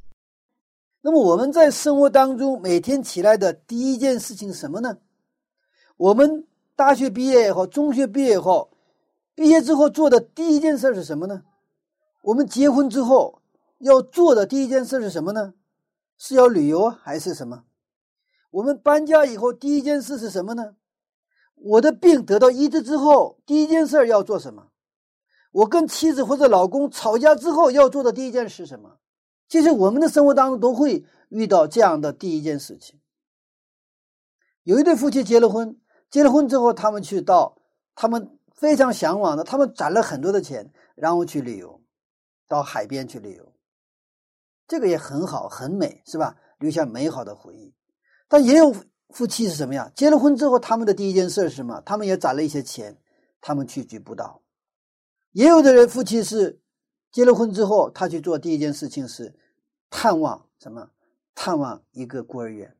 [1.01, 4.99] 那么我们在生活当中每天起来的第一件事情是什么呢？
[5.97, 8.71] 我们大学毕业以后，中学毕业以后，
[9.35, 11.43] 毕业之后做的第一件事是什么呢？
[12.21, 13.41] 我们结婚之后
[13.79, 15.55] 要做的第一件事是什么呢？
[16.19, 17.65] 是要旅游还是什么？
[18.51, 20.75] 我们搬家以后，第一件事是什么呢？
[21.63, 24.69] 我的病得到医治之后，第一件事要做什么？
[25.51, 28.99] 我跟妻子或者老公吵架之后要做的第一件事是什么？
[29.49, 33.01] 其实我们的生活当中都会遇到这样的第一件事情。
[34.63, 37.57] 有一对夫妻结了婚，结了婚之后，他们去到
[37.95, 41.81] 他们非常向往的，他们攒了很多的钱，然后去旅游，
[42.47, 43.55] 到海边去旅游，
[44.67, 46.37] 这个也很好，很美，是吧？
[46.59, 47.75] 留下美好的回忆。
[48.29, 48.75] 但也有
[49.11, 49.91] 夫妻是什么呀？
[49.95, 51.81] 结了婚之后，他们的第一件事是什么？
[51.85, 52.97] 他们也攒了一些钱，
[53.41, 54.43] 他们去举布道。
[55.33, 56.61] 也有的人夫妻是
[57.11, 59.35] 结了婚之后，他去做第一件事情是
[59.91, 60.91] 探望什么？
[61.35, 62.77] 探望一个孤儿院。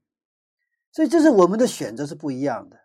[0.91, 2.79] 所以这是我们的选择是不一样的。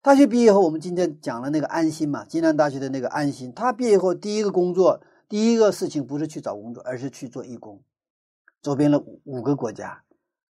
[0.00, 7.80] 大学毕业后，我们今天讲了那个安心嘛，暨南大学的那个安心，他毕业后第一个工作，第一个事情不是去找工作，而是去做义工，
[8.60, 10.02] 走遍了五个国家，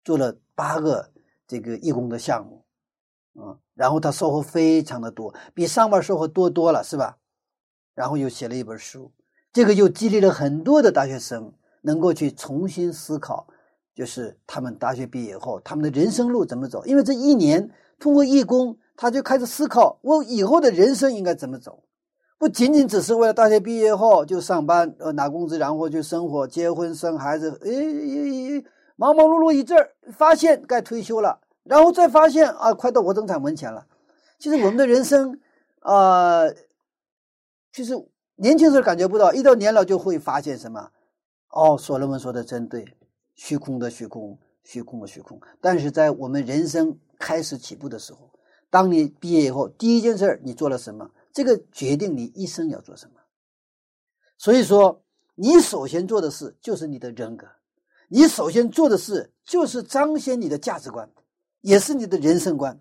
[0.05, 1.11] 做了八个
[1.49, 7.19] 这个义工的项目，啊，然后他收获非常的多，比上班收获多多了，是吧？
[7.97, 9.11] 然后又写了一本书，
[9.53, 13.49] 这个又激励了很多的大学生能够去重新思考，
[13.95, 18.79] 就是他们大学毕业后他们的人生路怎么走，因为这一年通过义工。
[19.01, 21.85] 他就开始思考，我以后的人生应该怎么走，
[22.37, 28.65] 不仅仅只是为了大学毕业后就上班呃拿工资，然后就生活、结婚、生孩子，诶，
[28.99, 33.87] 忙忙碌碌一阵儿，发现该退休了，然后再发现啊，快到我登产门前了。
[34.41, 35.39] 其实我们的人生
[35.83, 36.43] 啊，
[37.73, 37.95] 其实
[38.35, 40.91] 年轻时候感觉不到，一到年老就会发现什么？
[41.51, 42.85] 哦，所罗门说的真对，
[43.37, 45.41] 虚空的虚空，虚空的虚空。
[45.61, 48.29] 但是在我们人生开始起步的时候。
[48.71, 51.11] 当你毕业以后，第一件事你做了什么？
[51.33, 53.13] 这个决定你一生要做什么。
[54.37, 55.03] 所以说，
[55.37, 57.47] 你首先做的事就是你的人格，
[58.09, 61.09] 你首先做的事就是彰显你的价值观，
[61.61, 62.81] 也是你的人生观。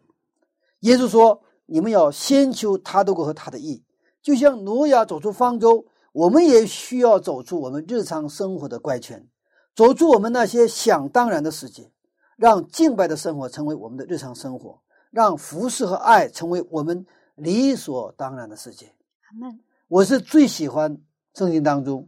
[0.82, 3.84] 耶稣说：“你们要先求他的国和他的义。”
[4.22, 9.28] 就像挪亚走出方舟，我们也需要走出我们日常生活的怪圈，
[9.76, 11.92] 走出我们那些想当然的世界，
[12.36, 14.82] 让敬拜的生活成为我们的日常生活。
[15.10, 18.94] 让服饰和爱成为我们理所当然的世界。
[19.32, 19.60] 阿门。
[19.88, 20.98] 我是最喜欢
[21.34, 22.08] 圣经当中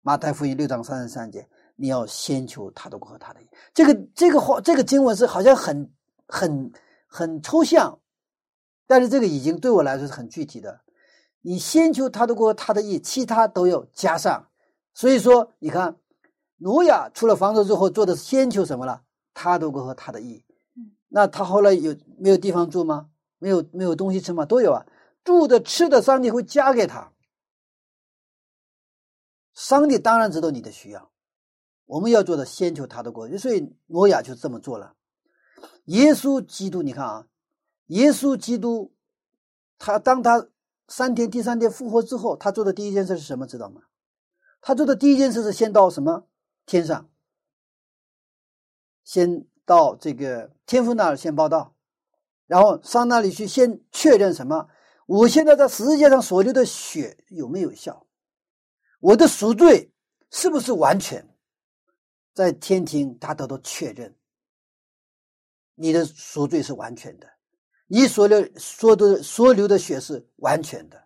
[0.00, 1.46] 马太福音六章三十三节，
[1.76, 3.46] 你要先求他的国和他的义。
[3.72, 5.90] 这个这个话，这个经文是好像很
[6.26, 6.72] 很
[7.06, 7.98] 很抽象，
[8.86, 10.80] 但是这个已经对我来说是很具体的。
[11.42, 14.48] 你先求他的国和他的义，其他都要加上。
[14.92, 15.96] 所以说，你看，
[16.56, 19.02] 挪亚出了房子之后做的先求什么了？
[19.32, 20.44] 他的国和他的义。
[21.08, 23.10] 那他后来有没有地方住吗？
[23.38, 24.44] 没有，没有东西吃吗？
[24.44, 24.84] 都有啊，
[25.22, 27.12] 住的、吃的，上帝会加给他。
[29.54, 31.10] 上帝当然知道你的需要，
[31.86, 33.28] 我们要做的先求他的国。
[33.38, 34.94] 所以挪亚就这么做了。
[35.86, 37.26] 耶稣基督，你看啊，
[37.86, 38.92] 耶稣基督，
[39.78, 40.48] 他当他
[40.88, 43.46] 三天、第三天复活之后，他做的第一件事是什么？
[43.46, 43.82] 知道吗？
[44.60, 46.26] 他做的第一件事是先到什么
[46.66, 47.08] 天上，
[49.02, 49.46] 先。
[49.66, 51.74] 到这个天父那儿先报道，
[52.46, 54.68] 然后上那里去先确认什么？
[55.06, 58.06] 我现在在十字架上所流的血有没有效？
[59.00, 59.90] 我的赎罪
[60.30, 61.35] 是不是完全？
[62.36, 64.14] 在天庭他得到确认，
[65.74, 67.26] 你的赎罪是完全的，
[67.86, 71.02] 你所流所的所流的血是完全的。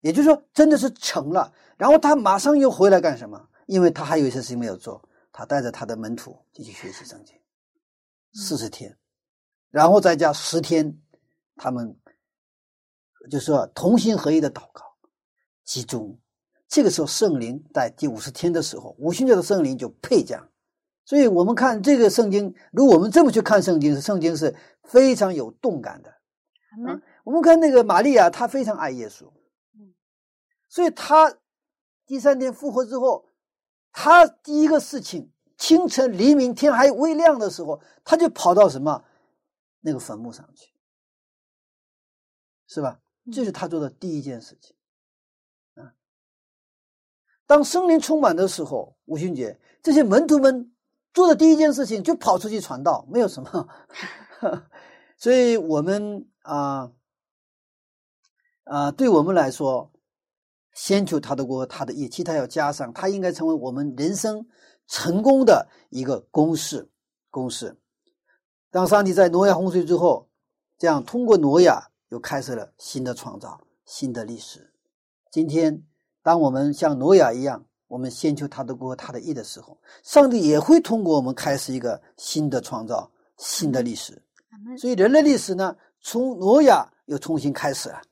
[0.00, 1.52] 也就是说，真的是成了。
[1.76, 3.48] 然后他马上又回来干什么？
[3.66, 5.02] 因为他还有一些事情没有做。
[5.32, 7.36] 他带着他的门徒继续学习圣经，
[8.34, 8.96] 四十天，
[9.70, 11.02] 然后再加十天，
[11.56, 11.98] 他们
[13.28, 14.84] 就说同心合一的祷告，
[15.64, 16.16] 集中。
[16.68, 20.48] 这个时候，圣灵在第五十天的时候，五旬节的圣灵就配降。
[21.04, 24.54] 所以我们看这个圣经，如果我们这么去看圣经，圣经是
[24.84, 26.14] 非常有动感的。
[27.24, 29.28] 我们看那个玛利亚，她非常爱耶稣，
[30.68, 31.34] 所以她
[32.06, 33.24] 第三天复活之后。
[33.90, 39.02] 他第一个事情，清晨黎明天还未亮的时候，他就跑到什么
[39.80, 40.70] 那个坟墓上去，
[42.68, 43.00] 是吧？
[43.32, 44.76] 这是他做的第一件事情。
[47.48, 50.72] 当森林充满的时候，吴勋杰这些门徒们
[51.12, 53.68] 做的第一件事情就跑出去传道，没有什么。
[55.18, 56.92] 所以我们啊
[58.62, 59.90] 啊，对我们来说。
[60.74, 62.92] 先求他的国，他的义，其他要加上。
[62.92, 64.46] 他应该成为我们人生
[64.86, 66.88] 成功的一个公式。
[67.30, 67.76] 公式。
[68.70, 70.28] 当上帝在挪亚洪水之后，
[70.78, 74.72] 这样通过挪亚又开始了新的创造、新的历史。
[75.32, 75.82] 今天，
[76.28, 84.22] 当我们像挪亚一样，我们先求他的国、他的义的时候，上帝也会通过我们开始一个新的创造、新的历史。
[84.76, 88.02] 所以，人类历史呢，从挪亚又重新开始了。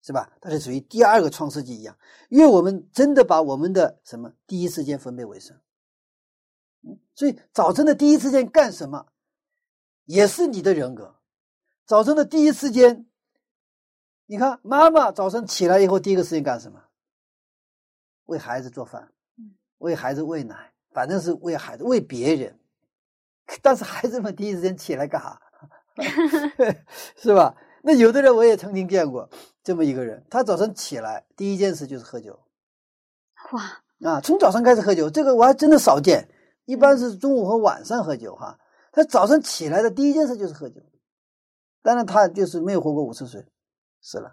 [0.00, 0.32] 是吧？
[0.40, 1.94] 它是属于第二个创世纪一样，
[2.30, 5.54] 因为我们真的把我们的什么第一时间分别为圣，
[6.82, 9.06] 嗯，所以早晨的第一时间干什么，
[10.06, 11.14] 也是你的人格。
[11.84, 13.04] 早晨的第一时间
[14.24, 16.82] 你看，妈妈早晨起来以后第一个事情干什么？
[18.26, 19.10] 为孩子做饭，
[19.78, 22.58] 为孩子喂奶，反正是为孩子为别人。
[23.60, 25.40] 但是孩子们第一时间起来干啥？
[27.16, 27.54] 是吧？
[27.82, 29.28] 那有的人我也曾经见过
[29.62, 32.38] 这么一个人，他早晨起来第一件事就是喝酒。
[33.52, 36.28] 哇啊，从早上开始喝酒，这个我还真的少见。
[36.64, 38.58] 一般是中午和晚上喝酒哈。
[38.92, 40.80] 他早上起来的第一件事就是喝酒。
[41.82, 43.44] 当然，他就是没有活过五十岁，
[44.00, 44.32] 死了。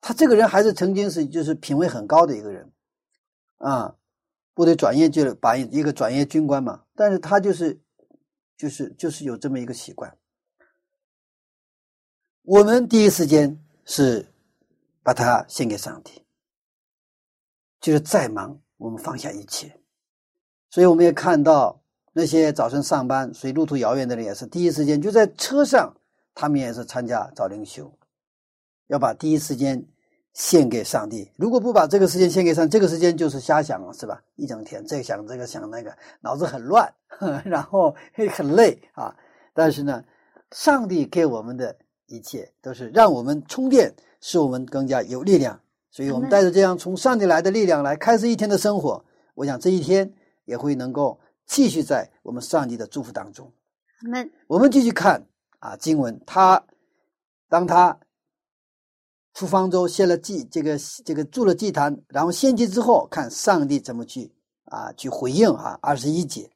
[0.00, 2.70] 他这个人还是曾经是就是品位很高的一个人，
[3.58, 3.94] 啊，
[4.54, 6.84] 部队转业就把一个转业军官嘛。
[6.94, 7.80] 但是他就是
[8.56, 10.16] 就是就是有这么一个习惯。
[12.42, 14.26] 我们第一时间是
[15.02, 16.24] 把它献给上帝，
[17.80, 19.78] 就是再忙我们放下一切。
[20.70, 21.80] 所以我们也看到。
[22.14, 25.94] 那些早晨上班所以路途遥远的人也是第一时间就在车上，
[26.34, 27.96] 他们也是参加早灵修，
[28.88, 29.82] 要把第一时间
[30.34, 31.30] 献给上帝。
[31.36, 34.22] 如果不把这个时间献给上，这个时间就是瞎想了，是吧？
[34.36, 36.92] 一整天这想这个想那个，脑子很乱，
[37.46, 37.94] 然后
[38.34, 39.14] 很累啊。
[39.54, 40.04] 但是呢，
[40.50, 41.74] 上帝给我们的
[42.06, 45.58] 一切都是让我们充电，使我们更加有力量。
[45.90, 50.12] 所以我们带着这样从上帝来的力量来开始一天的生活，我想这一天
[50.44, 51.18] 也会能够。
[51.50, 53.50] 继续在我们上帝的祝福当中，
[54.04, 55.26] 我们我们继续看
[55.60, 56.62] 啊经文，他
[57.48, 57.98] 当他
[59.38, 64.32] 出方舟献了祭，这个这个筑了祭坛，然后献祭之后，看上帝怎么去
[64.64, 65.78] 啊去回应啊。
[65.80, 66.50] 二十一节，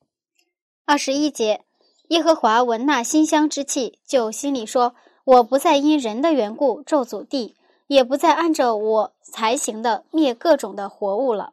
[0.84, 1.64] 二十一节，
[2.08, 7.54] 耶和华闻那馨香之气，就心里说：“我不再因人的缘故咒诅地，
[7.86, 11.52] 也不再按照我才行的灭各种的活物了。”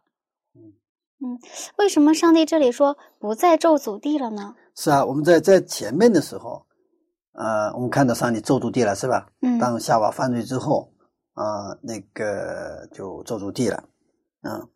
[1.21, 1.37] 嗯，
[1.77, 4.55] 为什么上帝这里说不再咒诅地了呢？
[4.73, 6.65] 是啊，我们在在前面的时候，
[7.33, 9.27] 呃，我们看到上帝咒诅地了，是吧？
[9.43, 9.59] 嗯。
[9.59, 10.91] 当夏娃犯罪之后，
[11.39, 13.81] 啊，那个就咒诅地了，
[14.41, 14.67] 啊。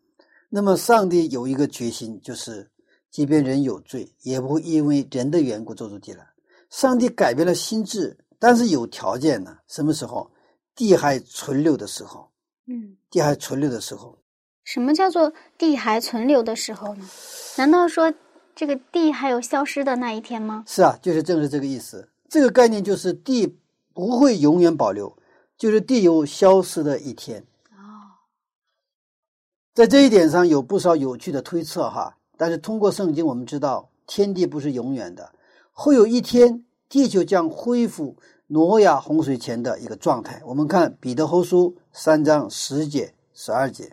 [0.48, 2.70] 那么上帝有一个决心，就是
[3.10, 6.24] 即便人有罪，也不会因为人的缘故咒诅地了。
[6.70, 9.58] 上帝改变了心智，但是有条件呢。
[9.68, 10.30] 什么时候？
[10.74, 12.30] 地还存留的时候。
[12.66, 12.96] 嗯。
[13.10, 14.18] 地还存留的时候。
[14.64, 17.06] 什么叫做地还存留的时候呢？
[17.58, 18.12] 难道说
[18.54, 20.64] 这个地还有消失的那一天吗？
[20.66, 22.08] 是啊，就是正是这个意思。
[22.30, 23.46] 这个概念就是地
[23.92, 25.14] 不会永远保留，
[25.56, 27.44] 就是地有消失的一天。
[27.70, 28.20] 哦，
[29.74, 32.16] 在这一点上有不少有趣的推测哈。
[32.36, 35.32] 但是通过圣经我们知道，天地不是永远的，
[35.72, 38.16] 会有一天地球将恢复
[38.48, 40.42] 挪亚洪水前的一个状态。
[40.44, 43.92] 我们看彼得后书三章十节、十二节。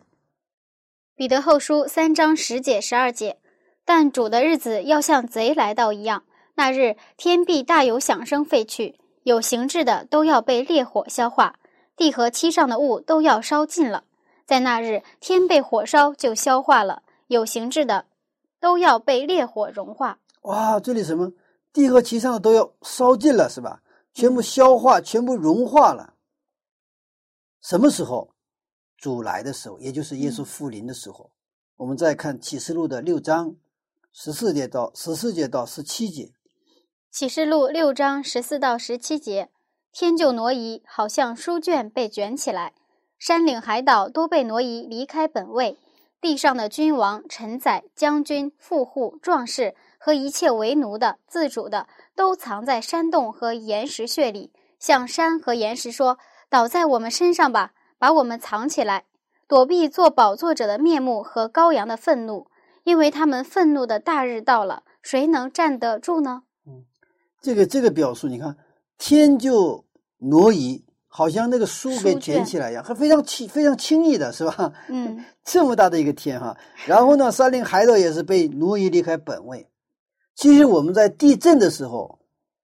[1.16, 3.38] 彼得后书三章十节十二节，
[3.86, 6.24] 但主的日子要像贼来到一样。
[6.56, 11.60] 那日天必大有响声废去，有形质的都要被烈火消化，
[11.96, 14.04] 地和其上的物都要烧尽了。
[14.46, 18.06] 在那日天被火烧就消化了，有形质的
[18.60, 20.20] 都要被烈火融化。
[20.42, 21.32] 哇，这里什么
[21.72, 23.82] 地和其上的都要烧尽了是吧？
[24.14, 26.16] 全部消化，全部融化了。
[27.62, 28.34] 什么时候？
[28.98, 31.32] 主来的时候，也就是耶稣复临的时候，
[31.78, 33.56] 我们再看启示录的六章
[34.12, 36.32] 十四节到十四节到十七节。
[37.12, 39.50] 启示录六章十四到十七节，
[39.92, 42.72] 天就挪移，好像书卷被卷起来，
[43.20, 45.78] 山岭海岛都被挪移离开本位，
[46.22, 56.18] 地上的君王、臣宰、将军、富户、壮士和一切为奴的、自主的，都藏在山洞和岩石穴里，向山和岩石说
[56.50, 59.04] ：“倒在我们身上吧。”把我们藏起来，
[59.50, 62.48] 躲避做宝座者的面目和羔羊的愤怒，
[62.84, 66.44] 因为他们愤怒的大日到了，谁能站得住呢？
[67.42, 68.56] 嗯，这个这个表述，你看
[68.98, 69.84] 天就
[70.18, 74.74] 挪移，好像那个书给卷起来一样，还非常轻，非常轻易的是吧？
[74.90, 79.68] 嗯， 这么大的一个天哈，然后呢，山林海岛也是被挪移离开本位。
[80.36, 82.20] 其实我们在地震的时候，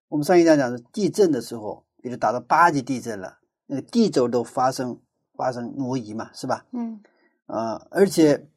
[0.07, 4.99] 我们上一讲讲的地震的时候，比如达到八级地震了，那个地轴都发生。
[5.38, 6.65] 发生挪移嘛，是吧？
[6.71, 6.99] 嗯，
[7.45, 8.47] 啊，而且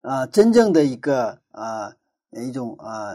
[0.00, 1.94] 啊，真正的一个啊，
[2.30, 3.14] 一种啊，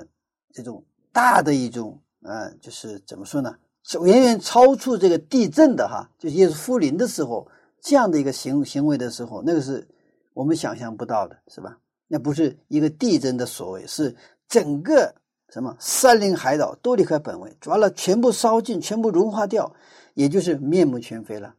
[0.54, 3.56] 这种大的一种啊，就是怎么说呢？
[4.04, 7.48] 远远超出这个地震的哈，就是耶稣复临的时候
[7.82, 9.88] 这样的一个行行为的时候，那个是
[10.34, 11.78] 我们想象不到的，是吧？
[12.08, 14.16] 那不是一个地震的所谓，是
[14.48, 15.16] 整个
[15.50, 19.74] 什么山林海岛都离开本位，完了全部烧尽，全部融化掉。
[20.16, 21.56] 也就是面目全非了，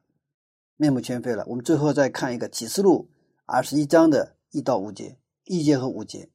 [0.77, 1.43] 面目全非了。
[1.47, 3.09] 我们最后再看一个启示录
[3.47, 6.29] 二十一章的一到五节，一节和五节。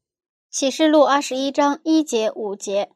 [0.55, 2.89] 启示录二十一章一节五节，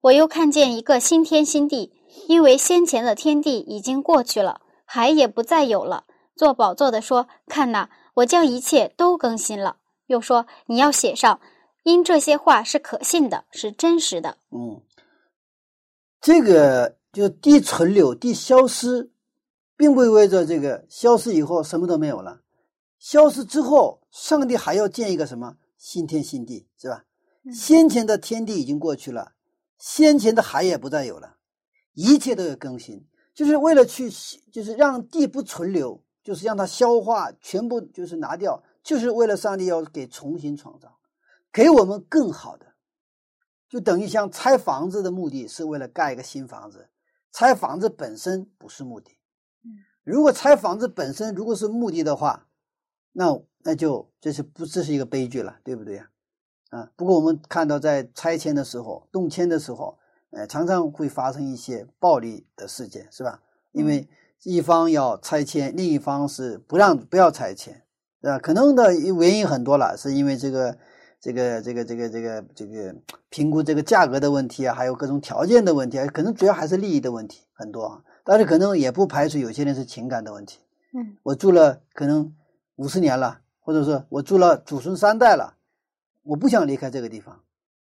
[0.00, 1.92] 我又看见一个新天新地，
[2.26, 6.06] 因为先前的天地已经过去了，海也不再有了。
[6.34, 9.76] 做宝座的说：“看哪，我将一切都更新了。”
[10.08, 11.40] 又说：“你要写上，
[11.84, 14.82] 因这些话是可信的，是真实的。”嗯，
[16.20, 19.12] 这个就地存留、地消失，
[19.76, 22.40] 并不意味着这个消失以后什么都没有了。
[22.98, 25.54] 消失之后，上帝还要建一个什么
[25.84, 27.04] 新天新地，是吧？
[27.52, 29.34] 先前的天地已经过去了，
[29.76, 31.36] 先前的海也不再有了，
[31.92, 34.10] 一切都有更新，就是为了去，
[34.50, 40.96] 就是让地不存留，就是让它消化，全部就是拿掉，就是为了上帝要给重新创造，
[41.52, 42.64] 给我们更好的，
[43.68, 46.88] 就等于像拆房子的目的是为了盖一个新房子，
[47.30, 49.10] 拆房子本身不是目的。
[49.62, 52.48] 嗯，如果拆房子本身如果是目的的话，
[53.14, 56.10] 那那就这是不这是一个悲剧了，对不对呀？
[56.70, 59.96] 啊，不过我们看到在拆迁的时候、动迁的时候，
[60.30, 63.40] 呃，常常会发生一些暴力的事件，是吧？
[63.70, 64.08] 因为
[64.42, 67.82] 一方要拆迁，另一方是不让不要拆迁，
[68.20, 68.38] 对吧？
[68.38, 70.76] 可能的原因很多了，是因为这个、
[71.20, 72.94] 这个、这个、这个、这个、这个
[73.30, 78.02] 评估这个价格的问题啊，还有各种条件的问题啊，可能主要还是利益的问题很多啊。
[78.24, 80.58] 但是可能也不排除有些人是情感的问题。
[80.92, 82.34] 嗯，我住了可能
[82.76, 85.56] 五十年了，或者说我住了祖孙三代了。
[86.22, 87.38] 我不想离开这个地方，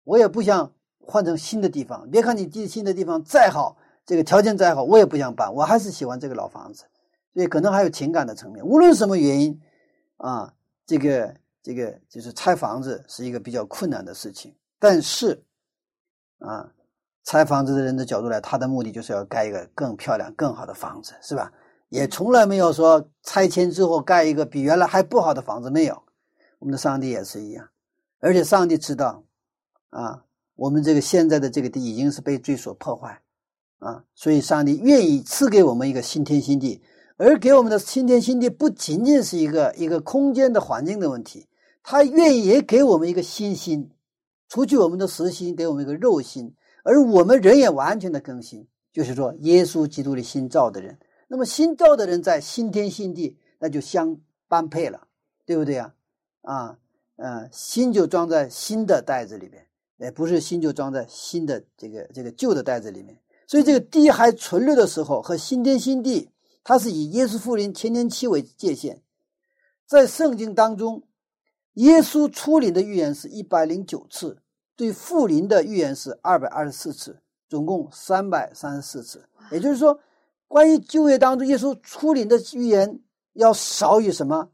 [0.02, 2.10] 我也不想换成新的地方。
[2.10, 6.84] 别看你这新的地方再好，这个条件再好，我也不想搬，我还是喜欢这个老房子。
[7.32, 8.64] 所以可能还有情感的层面。
[8.64, 9.60] 无论什么原因，
[10.16, 10.52] 啊，
[10.86, 14.54] 这个这个就是拆房子是一个比较困难的事情。
[14.78, 15.40] 但是，
[16.38, 16.72] 啊，
[17.24, 21.52] 拆房子的人的角度来，他的目的就是要盖一个更漂亮、更好的房子，是吧？
[21.88, 26.02] 也从来没有说拆迁之后盖一个比原来还不好的房子，没有。
[26.58, 27.68] 我们的上帝也是一样。
[28.18, 29.22] 而且上帝知道，
[29.90, 30.24] 啊，
[30.54, 33.20] 我们这个现在的这个地已经是被罪所破坏，
[33.78, 36.82] 啊，所以上帝愿意赐给我们一个新天新地，
[37.18, 41.46] 而给我们的新天新地不仅仅是一个一个空间的环境的问题，
[41.82, 43.90] 他愿意也给我们一个新心，
[44.48, 50.98] 除去我们的实心，给我们一个肉心，而我们人也完全的更新，就是说耶稣基督的新造的人，
[51.28, 54.18] 那么新造的人在新天新地，那就相
[54.48, 55.08] 般配了，
[55.44, 55.94] 对不对呀？
[56.42, 56.78] 啊。
[57.18, 59.66] 嗯，新就装在新的袋子里面，
[60.00, 63.18] 哎，不是新就装在新的这个这个旧的袋子里面。
[63.46, 66.28] 所以这个地还存留的时候和新天新地，
[66.62, 69.00] 它是以耶稣复临千年期为界限。
[69.86, 71.04] 在圣经当中，
[71.72, 74.42] 耶稣出临的预言是一百零九次，
[74.76, 79.26] 对复临的预言是二百二十四次，总共三百三十四次。
[79.50, 79.98] 也就是说，
[80.48, 83.00] 关于旧业当中耶稣出临的预言
[83.32, 84.50] 要少于什么？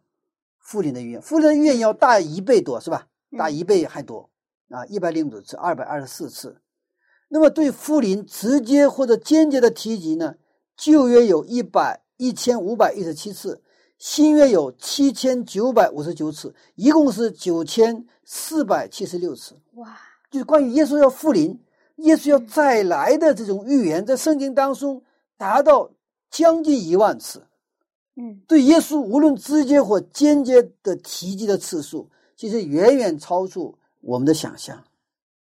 [0.59, 3.07] 复临的预言，复临的预言要大一倍多，是吧？
[3.37, 4.31] 大一倍还多
[4.71, 4.85] 啊！
[4.87, 6.61] 一百零五次，二百二十四次。
[7.29, 10.35] 那么对复临直接或者间接的提及呢？
[10.77, 13.63] 旧约有一百一千五百一十七次，
[13.99, 19.59] 新约有七千九百五十九次，一共是九千四百七十六次。
[19.75, 19.97] 哇！
[20.31, 21.59] 就是关于耶稣要复临、
[21.97, 25.03] 耶稣要再来的这种预言，在圣经当中
[25.43, 25.91] 达到
[26.31, 27.49] 将近一万次。
[28.15, 34.85] 嗯，对耶稣无论直接或间接的提及的次数，其实远远超出我们的想象。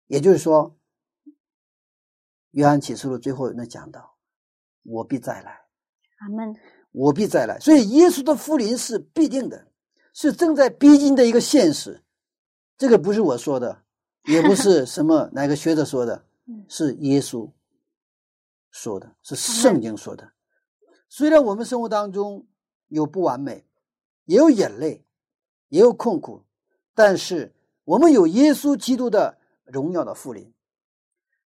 [0.06, 0.76] 也就是说，
[2.52, 4.14] 《约翰启示录》最后那讲到
[4.86, 5.62] ：“我必再来。”
[6.22, 6.54] 阿门。
[6.92, 7.58] 我必再来。
[7.58, 9.66] 所以，耶稣的复临是必定的，
[10.14, 12.04] 是正在逼近的一个现实。
[12.76, 13.82] 这个不是我说的，
[14.26, 16.24] 也不是什么哪个学者说的，
[16.68, 17.50] 是耶稣
[18.70, 20.32] 说的，是圣经说的。
[21.08, 22.46] 虽然我们生活当中，
[22.88, 23.66] 有不完美，
[24.24, 25.06] 也有眼泪，
[25.68, 26.44] 也有痛苦，
[26.94, 27.54] 但是
[27.84, 30.52] 我们有耶稣基督的荣耀的复临。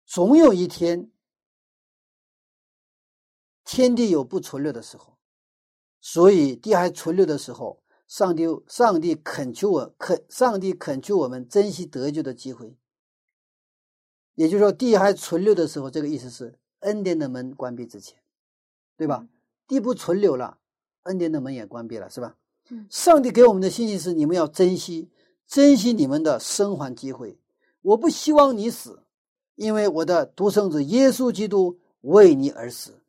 [0.06, 1.12] 总有一天，
[3.64, 5.18] 天地有不存留的时候，
[6.00, 12.76] 所以地还存留的时候，上帝上帝恳求我恳上帝恳求我们珍惜得救的机会。
[14.36, 18.18] 也就是说，地还存留的时候，这个意思是恩典的门关闭之前，
[18.96, 19.28] 对吧？
[19.68, 20.58] 地不存留了。
[21.04, 22.36] 恩典的门也关闭了，是吧？
[22.70, 25.10] 嗯，上帝给我们的信息是：你们要珍惜，
[25.48, 27.40] 珍惜你们的生还机会。
[27.82, 29.04] 我不希望你死，
[29.56, 33.02] 因为我的独生子耶稣基督为你而死。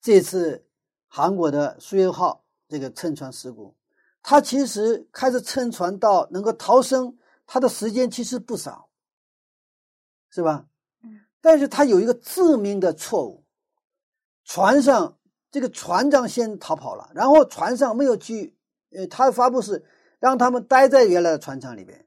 [0.00, 0.66] 这次
[1.06, 3.74] 韩国的苏月号这个乘船事故，
[4.22, 8.88] 他其实开始乘船到能够逃生，他的时间其实不少，
[10.30, 10.66] 是吧？
[11.44, 13.44] 但是他有一个致命的错误，
[14.44, 15.18] 船上。
[15.54, 18.56] 这个船长先逃跑了，然后船上没有去，
[18.90, 19.84] 呃，他的发布是
[20.18, 22.04] 让他们待在原来的船舱里边。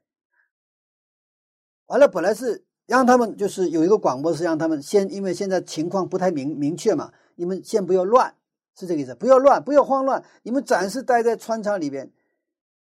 [1.86, 8.34] 完了，本来是让他们就是有一个广播是让他们先，因为现在情况不太明明确嘛，你们先不要乱，
[8.78, 12.12] 是这个意思，不要乱，不要慌乱，你们暂时待在船舱里边。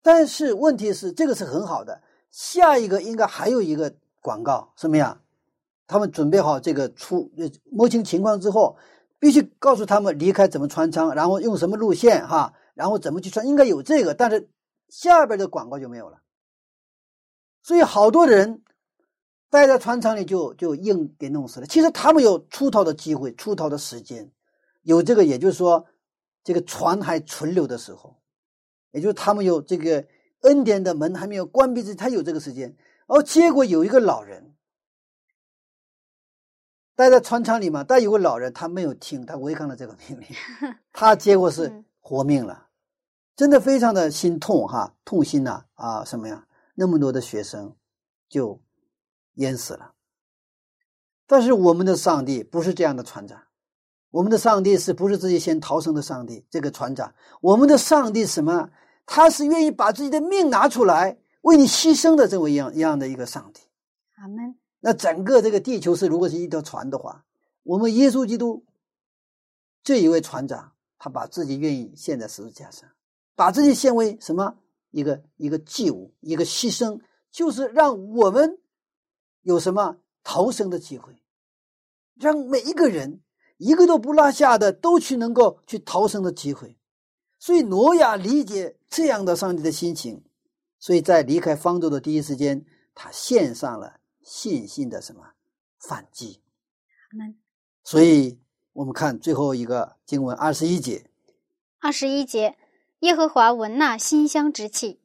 [0.03, 5.23] 但是问题是，这个是很好的，下一个应该还有一个广告，什么呀？
[5.91, 7.31] 他们准备好这个出
[7.71, 8.77] 摸清情况之后，
[9.19, 14.49] 必须告诉他们离开怎么穿舱，然后用什么路线哈，然后怎么去穿，应该有这个，但是
[14.89, 16.21] 下边的广告就没有了。
[17.63, 18.63] 所以好多人。
[19.53, 21.67] 待在船舱里就就硬给弄死了。
[21.67, 24.31] 其实他们有出逃的机会，出逃的时间，
[24.83, 25.85] 有这个，也就是说，
[26.45, 28.15] 这个船还存留的时候，
[28.93, 30.07] 也就是他们有这个
[30.43, 32.77] 恩典的门还没有关闭之，他有这个时间。
[33.09, 34.50] 而结果有一个老人
[37.01, 40.29] 待在船舱里嘛，但有个老人他没有听，他违抗了这个命令，
[40.93, 42.67] 他结果是活命了，
[43.35, 46.47] 真的非常的心痛哈，痛心呐啊什么呀？
[46.75, 47.75] 那么多的学生
[48.29, 48.61] 就。
[49.35, 49.95] 淹死了，
[51.27, 53.41] 但是我们的上帝不是这样的船长，
[54.11, 56.45] 我们的上帝是不是自己先逃生的上帝？
[56.51, 58.69] 这个船长，我们的上帝什么？
[59.07, 63.63] 他是愿意把自己的命拿出来为你牺牲的这么一样一样的一个上帝。
[64.17, 64.55] 阿门。
[64.81, 67.25] 那整个这个地球是如果是一条船的话，
[67.63, 68.65] 我们耶稣基督
[69.83, 72.89] 这一位船长，他把自己愿意献在十字架上，
[73.35, 74.57] 把自己献为什么？
[74.91, 77.01] 一个一个祭物，一个牺牲，
[77.31, 78.59] 就是让我们。
[79.43, 81.23] 有什么逃生的机会？
[82.17, 83.23] 让每一个人
[83.57, 86.77] 一个都不落下的都去能够去逃生的机会。
[87.39, 90.23] 所以挪亚理解这样的上帝的心情，
[90.79, 95.23] 所以在离开方舟的第一时间，他献上了信心的什么
[95.79, 96.41] 反击？
[97.83, 98.39] 所以
[98.73, 101.07] 我们看最后一个经文二十一节。
[101.81, 102.57] 二十一节，
[103.01, 105.01] 耶和华闻那馨香之气。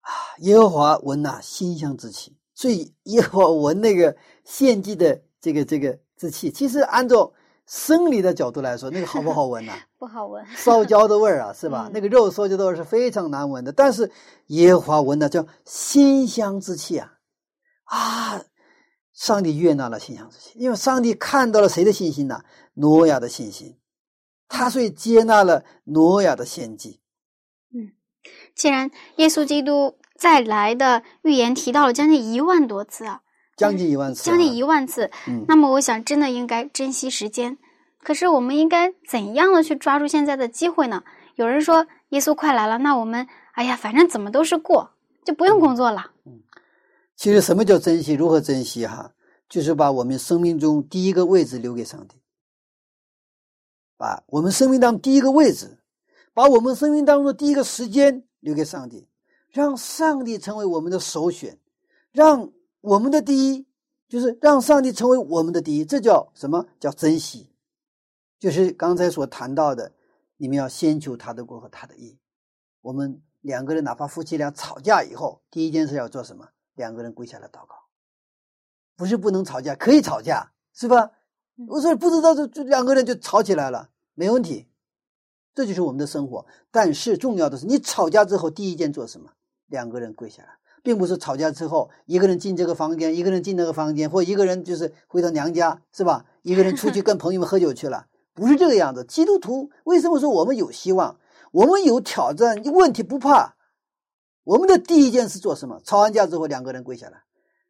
[0.00, 2.36] 啊，耶和华闻那馨香之气。
[2.54, 7.32] 所以耶和华闻那个献祭的这个这个之气，其实按照
[7.66, 9.72] 生理的角度来说，那个好不好闻呢？
[9.98, 11.90] 不好闻，烧焦的味儿啊， 是吧？
[11.92, 13.72] 那个肉烧焦的味儿是非常难闻的。
[13.72, 14.10] 但是
[14.46, 17.17] 耶和华闻的叫馨香之气啊
[17.88, 18.42] 啊！
[19.12, 22.42] 上帝悦纳了信仰之心，因为上帝看到了谁的信心呢？
[22.74, 23.76] 挪亚的信心，
[24.48, 27.00] 他所以接纳了挪亚的献祭。
[27.74, 27.92] 嗯，
[28.54, 29.98] 既然耶稣基督。
[30.18, 33.20] 再来的预言提到了将近一万多次啊，
[33.56, 35.12] 将近一万次，将近一万次。
[35.28, 37.56] 嗯，那么我想真的应该珍惜时间。
[38.02, 41.04] 可是我们应该怎样的去抓住现在的机会呢？
[41.36, 44.90] 有人说耶稣快来了，那我们哎呀，反正怎么都是过，
[45.24, 46.10] 就不用工作了。
[47.18, 48.14] 其实什么叫珍惜？
[48.14, 48.86] 如何珍惜？
[48.86, 49.12] 哈，
[49.48, 52.22] 就是把我们生命中第一个位置留给上帝，
[53.96, 55.80] 把我们生命当中第一个位置，
[56.32, 59.08] 把我们生命当中的第一个时间留给上帝。
[59.50, 61.58] 让上帝成为我们的首选，
[62.12, 62.52] 让
[62.82, 63.66] 我们的第一，
[64.06, 67.50] 就是让上帝成为我们的第一，这叫什么叫珍惜？
[68.38, 69.92] 就是刚才所谈到的，
[70.36, 72.16] 你们要先求他的国和他的义。
[72.82, 76.50] 我们两个人哪怕夫妻俩吵架以后，第一件事要做什么？
[76.78, 77.74] 两个人跪下来祷告。
[78.96, 81.10] 不是不能吵架，可以吵架，是吧？
[81.68, 84.68] 我说不知道，就就两个人就吵起来了，没问题。
[85.54, 86.46] 这就是我们的生活。
[86.70, 89.30] 但是重要的是，你吵架之后第一件做什么？
[89.66, 90.48] 两个人跪下来，
[90.82, 96.24] 并不是吵架之后一个人进这个房间，一个人进那个房间，或一个人就是回到娘家，是吧？
[96.42, 99.04] 一个人出去跟朋友们喝酒去了，不是这个样子。
[99.04, 101.18] 基督徒为什么说我们有希望？
[101.52, 103.56] 我们有挑战，问题不怕。
[104.48, 105.78] 我们的第一件事做什么？
[105.84, 107.22] 吵完架之后两个人跪下来，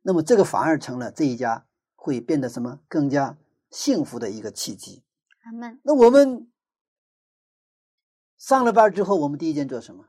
[0.03, 1.67] 那么这个反而成了这一家
[1.97, 3.37] 会变得什么更加
[3.69, 5.03] 幸福的一个契机。
[5.43, 5.81] 阿门。
[5.83, 6.49] 那我们
[8.37, 10.05] 上了班之后，我们第一件做什么？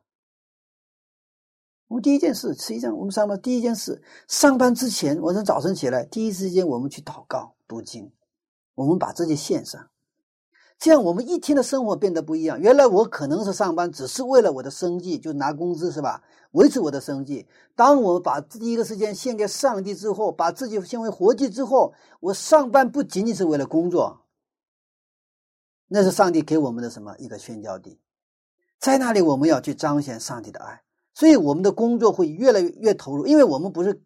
[1.87, 8.13] 我们第一件事，实际上我们上班第一件事，上班之前，我从早晨起来，第一时间我们去祷告、读经，
[8.75, 9.89] 我们把自己献上，
[10.79, 12.59] 这样我们一天的生活变得不一样。
[12.59, 16.23] 原来我可能是上班只是为了我的生计，就拿工资是吧？
[16.51, 17.45] 维持我的生计。
[17.75, 24.21] 当我把第一个时间献给上帝之后，把自己献为活祭之后，我上班不仅仅是为了工作，
[25.89, 27.99] 那是上帝给我们的什么一个宣教地，
[28.79, 30.81] 在那里我们要去彰显上帝的爱。
[31.13, 34.01] 所以我们的工作会越来越投入，因为我们不是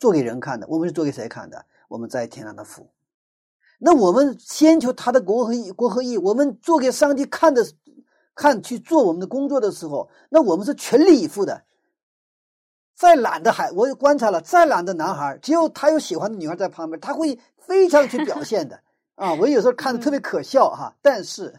[0.00, 1.64] 做给人看的，我们是做给谁看的？
[1.86, 2.90] 我们在天上的父。
[3.84, 6.16] 那我们先求他的国和义，国和义。
[6.16, 7.62] 我们做给上帝看的，
[8.34, 11.62] 看去做我们的工作的时候，那我们是全力以赴的。
[12.96, 18.80] 再懒的孩，我观察了，再懒的男孩，只有他有喜欢的女孩在旁边，他会非常去表现的。
[19.16, 21.52] 啊，我有时候看的特别可笑哈，但是，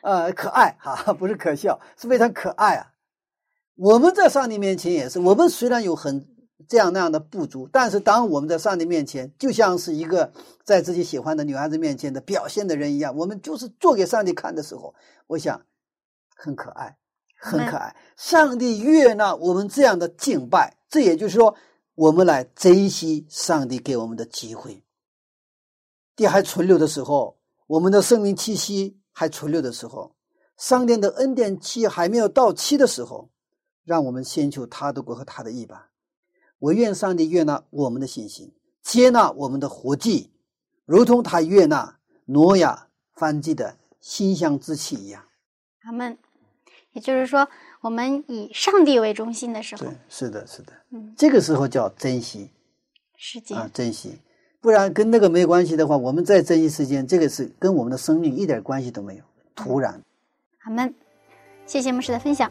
[0.00, 2.90] 呃，可爱哈，不是可笑，是非常可爱啊。
[3.76, 6.26] 我们在上帝面前也是，我们虽然有很
[6.68, 7.68] 这样那样的不足。
[7.72, 10.32] 但是当我们在上帝面前，就像是一个
[10.64, 14.94] 在自己喜欢的女孩子面前的表现的人一样，我们就是做给上帝看的时候，
[15.26, 15.60] 我想
[16.34, 16.96] 很可爱，
[17.36, 17.94] 很可爱。
[18.16, 21.54] 上帝悦纳我们这样的敬拜，这也就是说，
[21.94, 24.82] 我们来珍惜上帝给我们的机会。
[26.16, 27.36] 地还存留的时候，
[27.66, 30.14] 我们的生命气息还存留的时候，
[30.56, 33.30] 上帝的恩典期还没有到期的时候，
[33.84, 35.89] 让我们先求他的国和他的义吧。
[36.60, 38.52] 我愿上帝悦纳我们的信心，
[38.82, 40.30] 接纳我们的活祭，
[40.86, 42.86] 如同他悦纳挪亚
[43.16, 45.24] 翻祭的馨香之气一样。
[45.82, 46.16] 阿门。
[46.92, 47.48] 也就是说，
[47.82, 52.50] 我们以上帝为中心的时候对，，是的，是的，嗯，这个时候叫珍惜
[53.16, 54.18] 时间、啊，珍惜。
[54.60, 59.22] 不然跟那个没关系的话，我们再珍惜时间，这个是跟我们的生命一点关系都没有，
[59.54, 60.02] 突然。
[60.64, 60.92] 阿门。
[61.64, 62.50] 谢谢牧师的分享。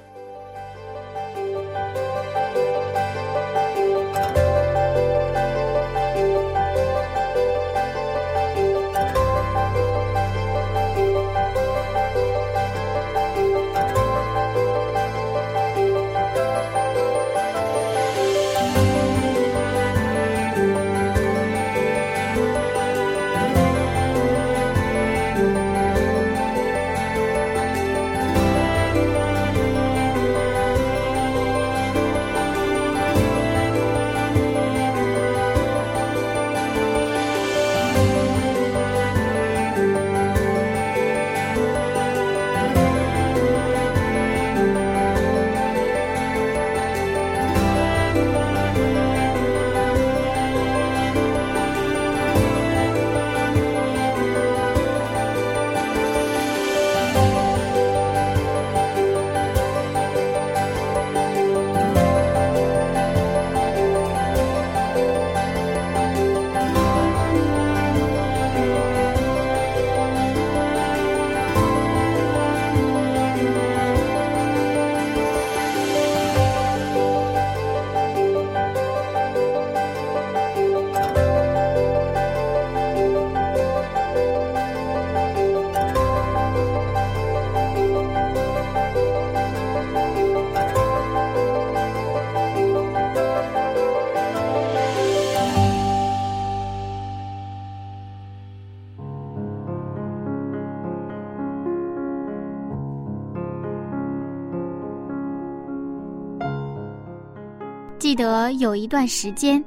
[108.60, 109.64] 有一段时间，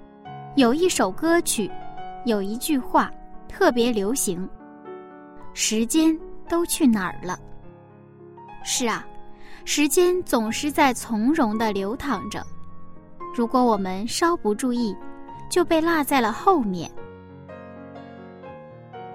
[0.54, 1.70] 有一首歌曲，
[2.26, 3.10] 有一句话
[3.48, 4.46] 特别流行
[5.54, 6.14] ：“时间
[6.46, 7.38] 都去哪儿了？”
[8.62, 9.02] 是啊，
[9.64, 12.46] 时间总是在从容的流淌着，
[13.34, 14.94] 如果我们稍不注意，
[15.48, 16.90] 就被落在了后面。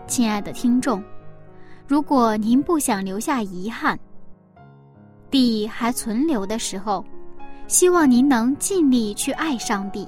[0.08, 1.04] 亲爱的听众，
[1.86, 3.96] 如果您不想留下遗憾，
[5.30, 7.06] 地还存留的时候。
[7.68, 10.08] 希望您能尽力去爱上帝，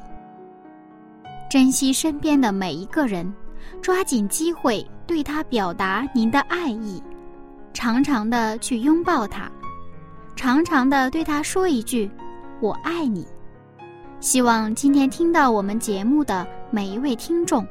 [1.49, 3.31] 珍惜身边的每一个人，
[3.81, 7.03] 抓紧机会对他表达您的爱意，
[7.73, 9.51] 常常的去拥抱他，
[10.37, 12.09] 常常的对他说一句
[12.61, 13.27] “我爱你”。
[14.21, 17.67] 希望今天听到我们节目的每一位听众，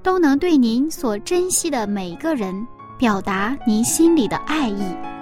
[0.00, 2.54] 都能对您所珍惜的每一个人
[2.96, 5.13] 表达您心里的爱意。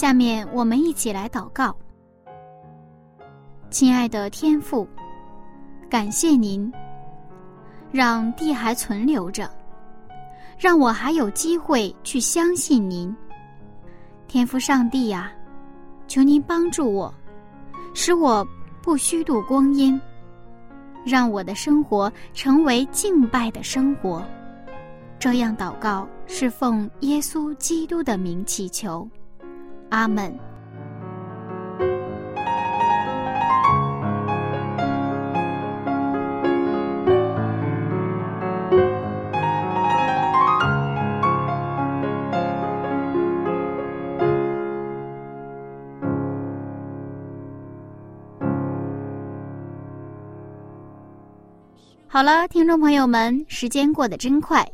[0.00, 1.76] 下面我们一起来祷告，
[3.68, 4.88] 亲爱的天父，
[5.90, 6.72] 感谢您
[7.92, 9.46] 让地还存留着，
[10.58, 13.14] 让我还有机会去相信您。
[14.26, 15.30] 天父上帝呀、
[16.08, 17.14] 求您帮助我，
[17.92, 18.42] 使我
[18.80, 20.00] 不虚度光阴，
[21.04, 24.24] 让我的生活成为敬拜的生活。
[25.18, 29.06] 这样祷告是奉耶稣基督的名祈求。
[29.90, 30.34] 阿门。
[52.12, 54.68] 好了，听众朋友们，时间过得真快，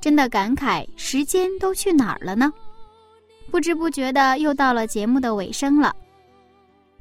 [0.00, 2.52] 真的感慨时间都去哪儿了呢？
[3.52, 5.94] 不知不觉的又到了节目的尾声了，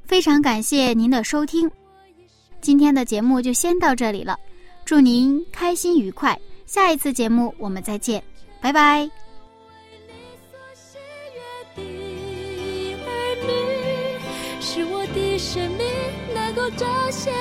[0.04, 1.72] 非常感谢您的收听，
[2.60, 4.38] 今天的节目就先到这里了，
[4.84, 8.22] 祝您开心愉快，下一次节目我们再见，
[8.60, 9.10] 拜拜。
[14.60, 15.88] 是我的生命
[16.36, 17.32] 能够彰显。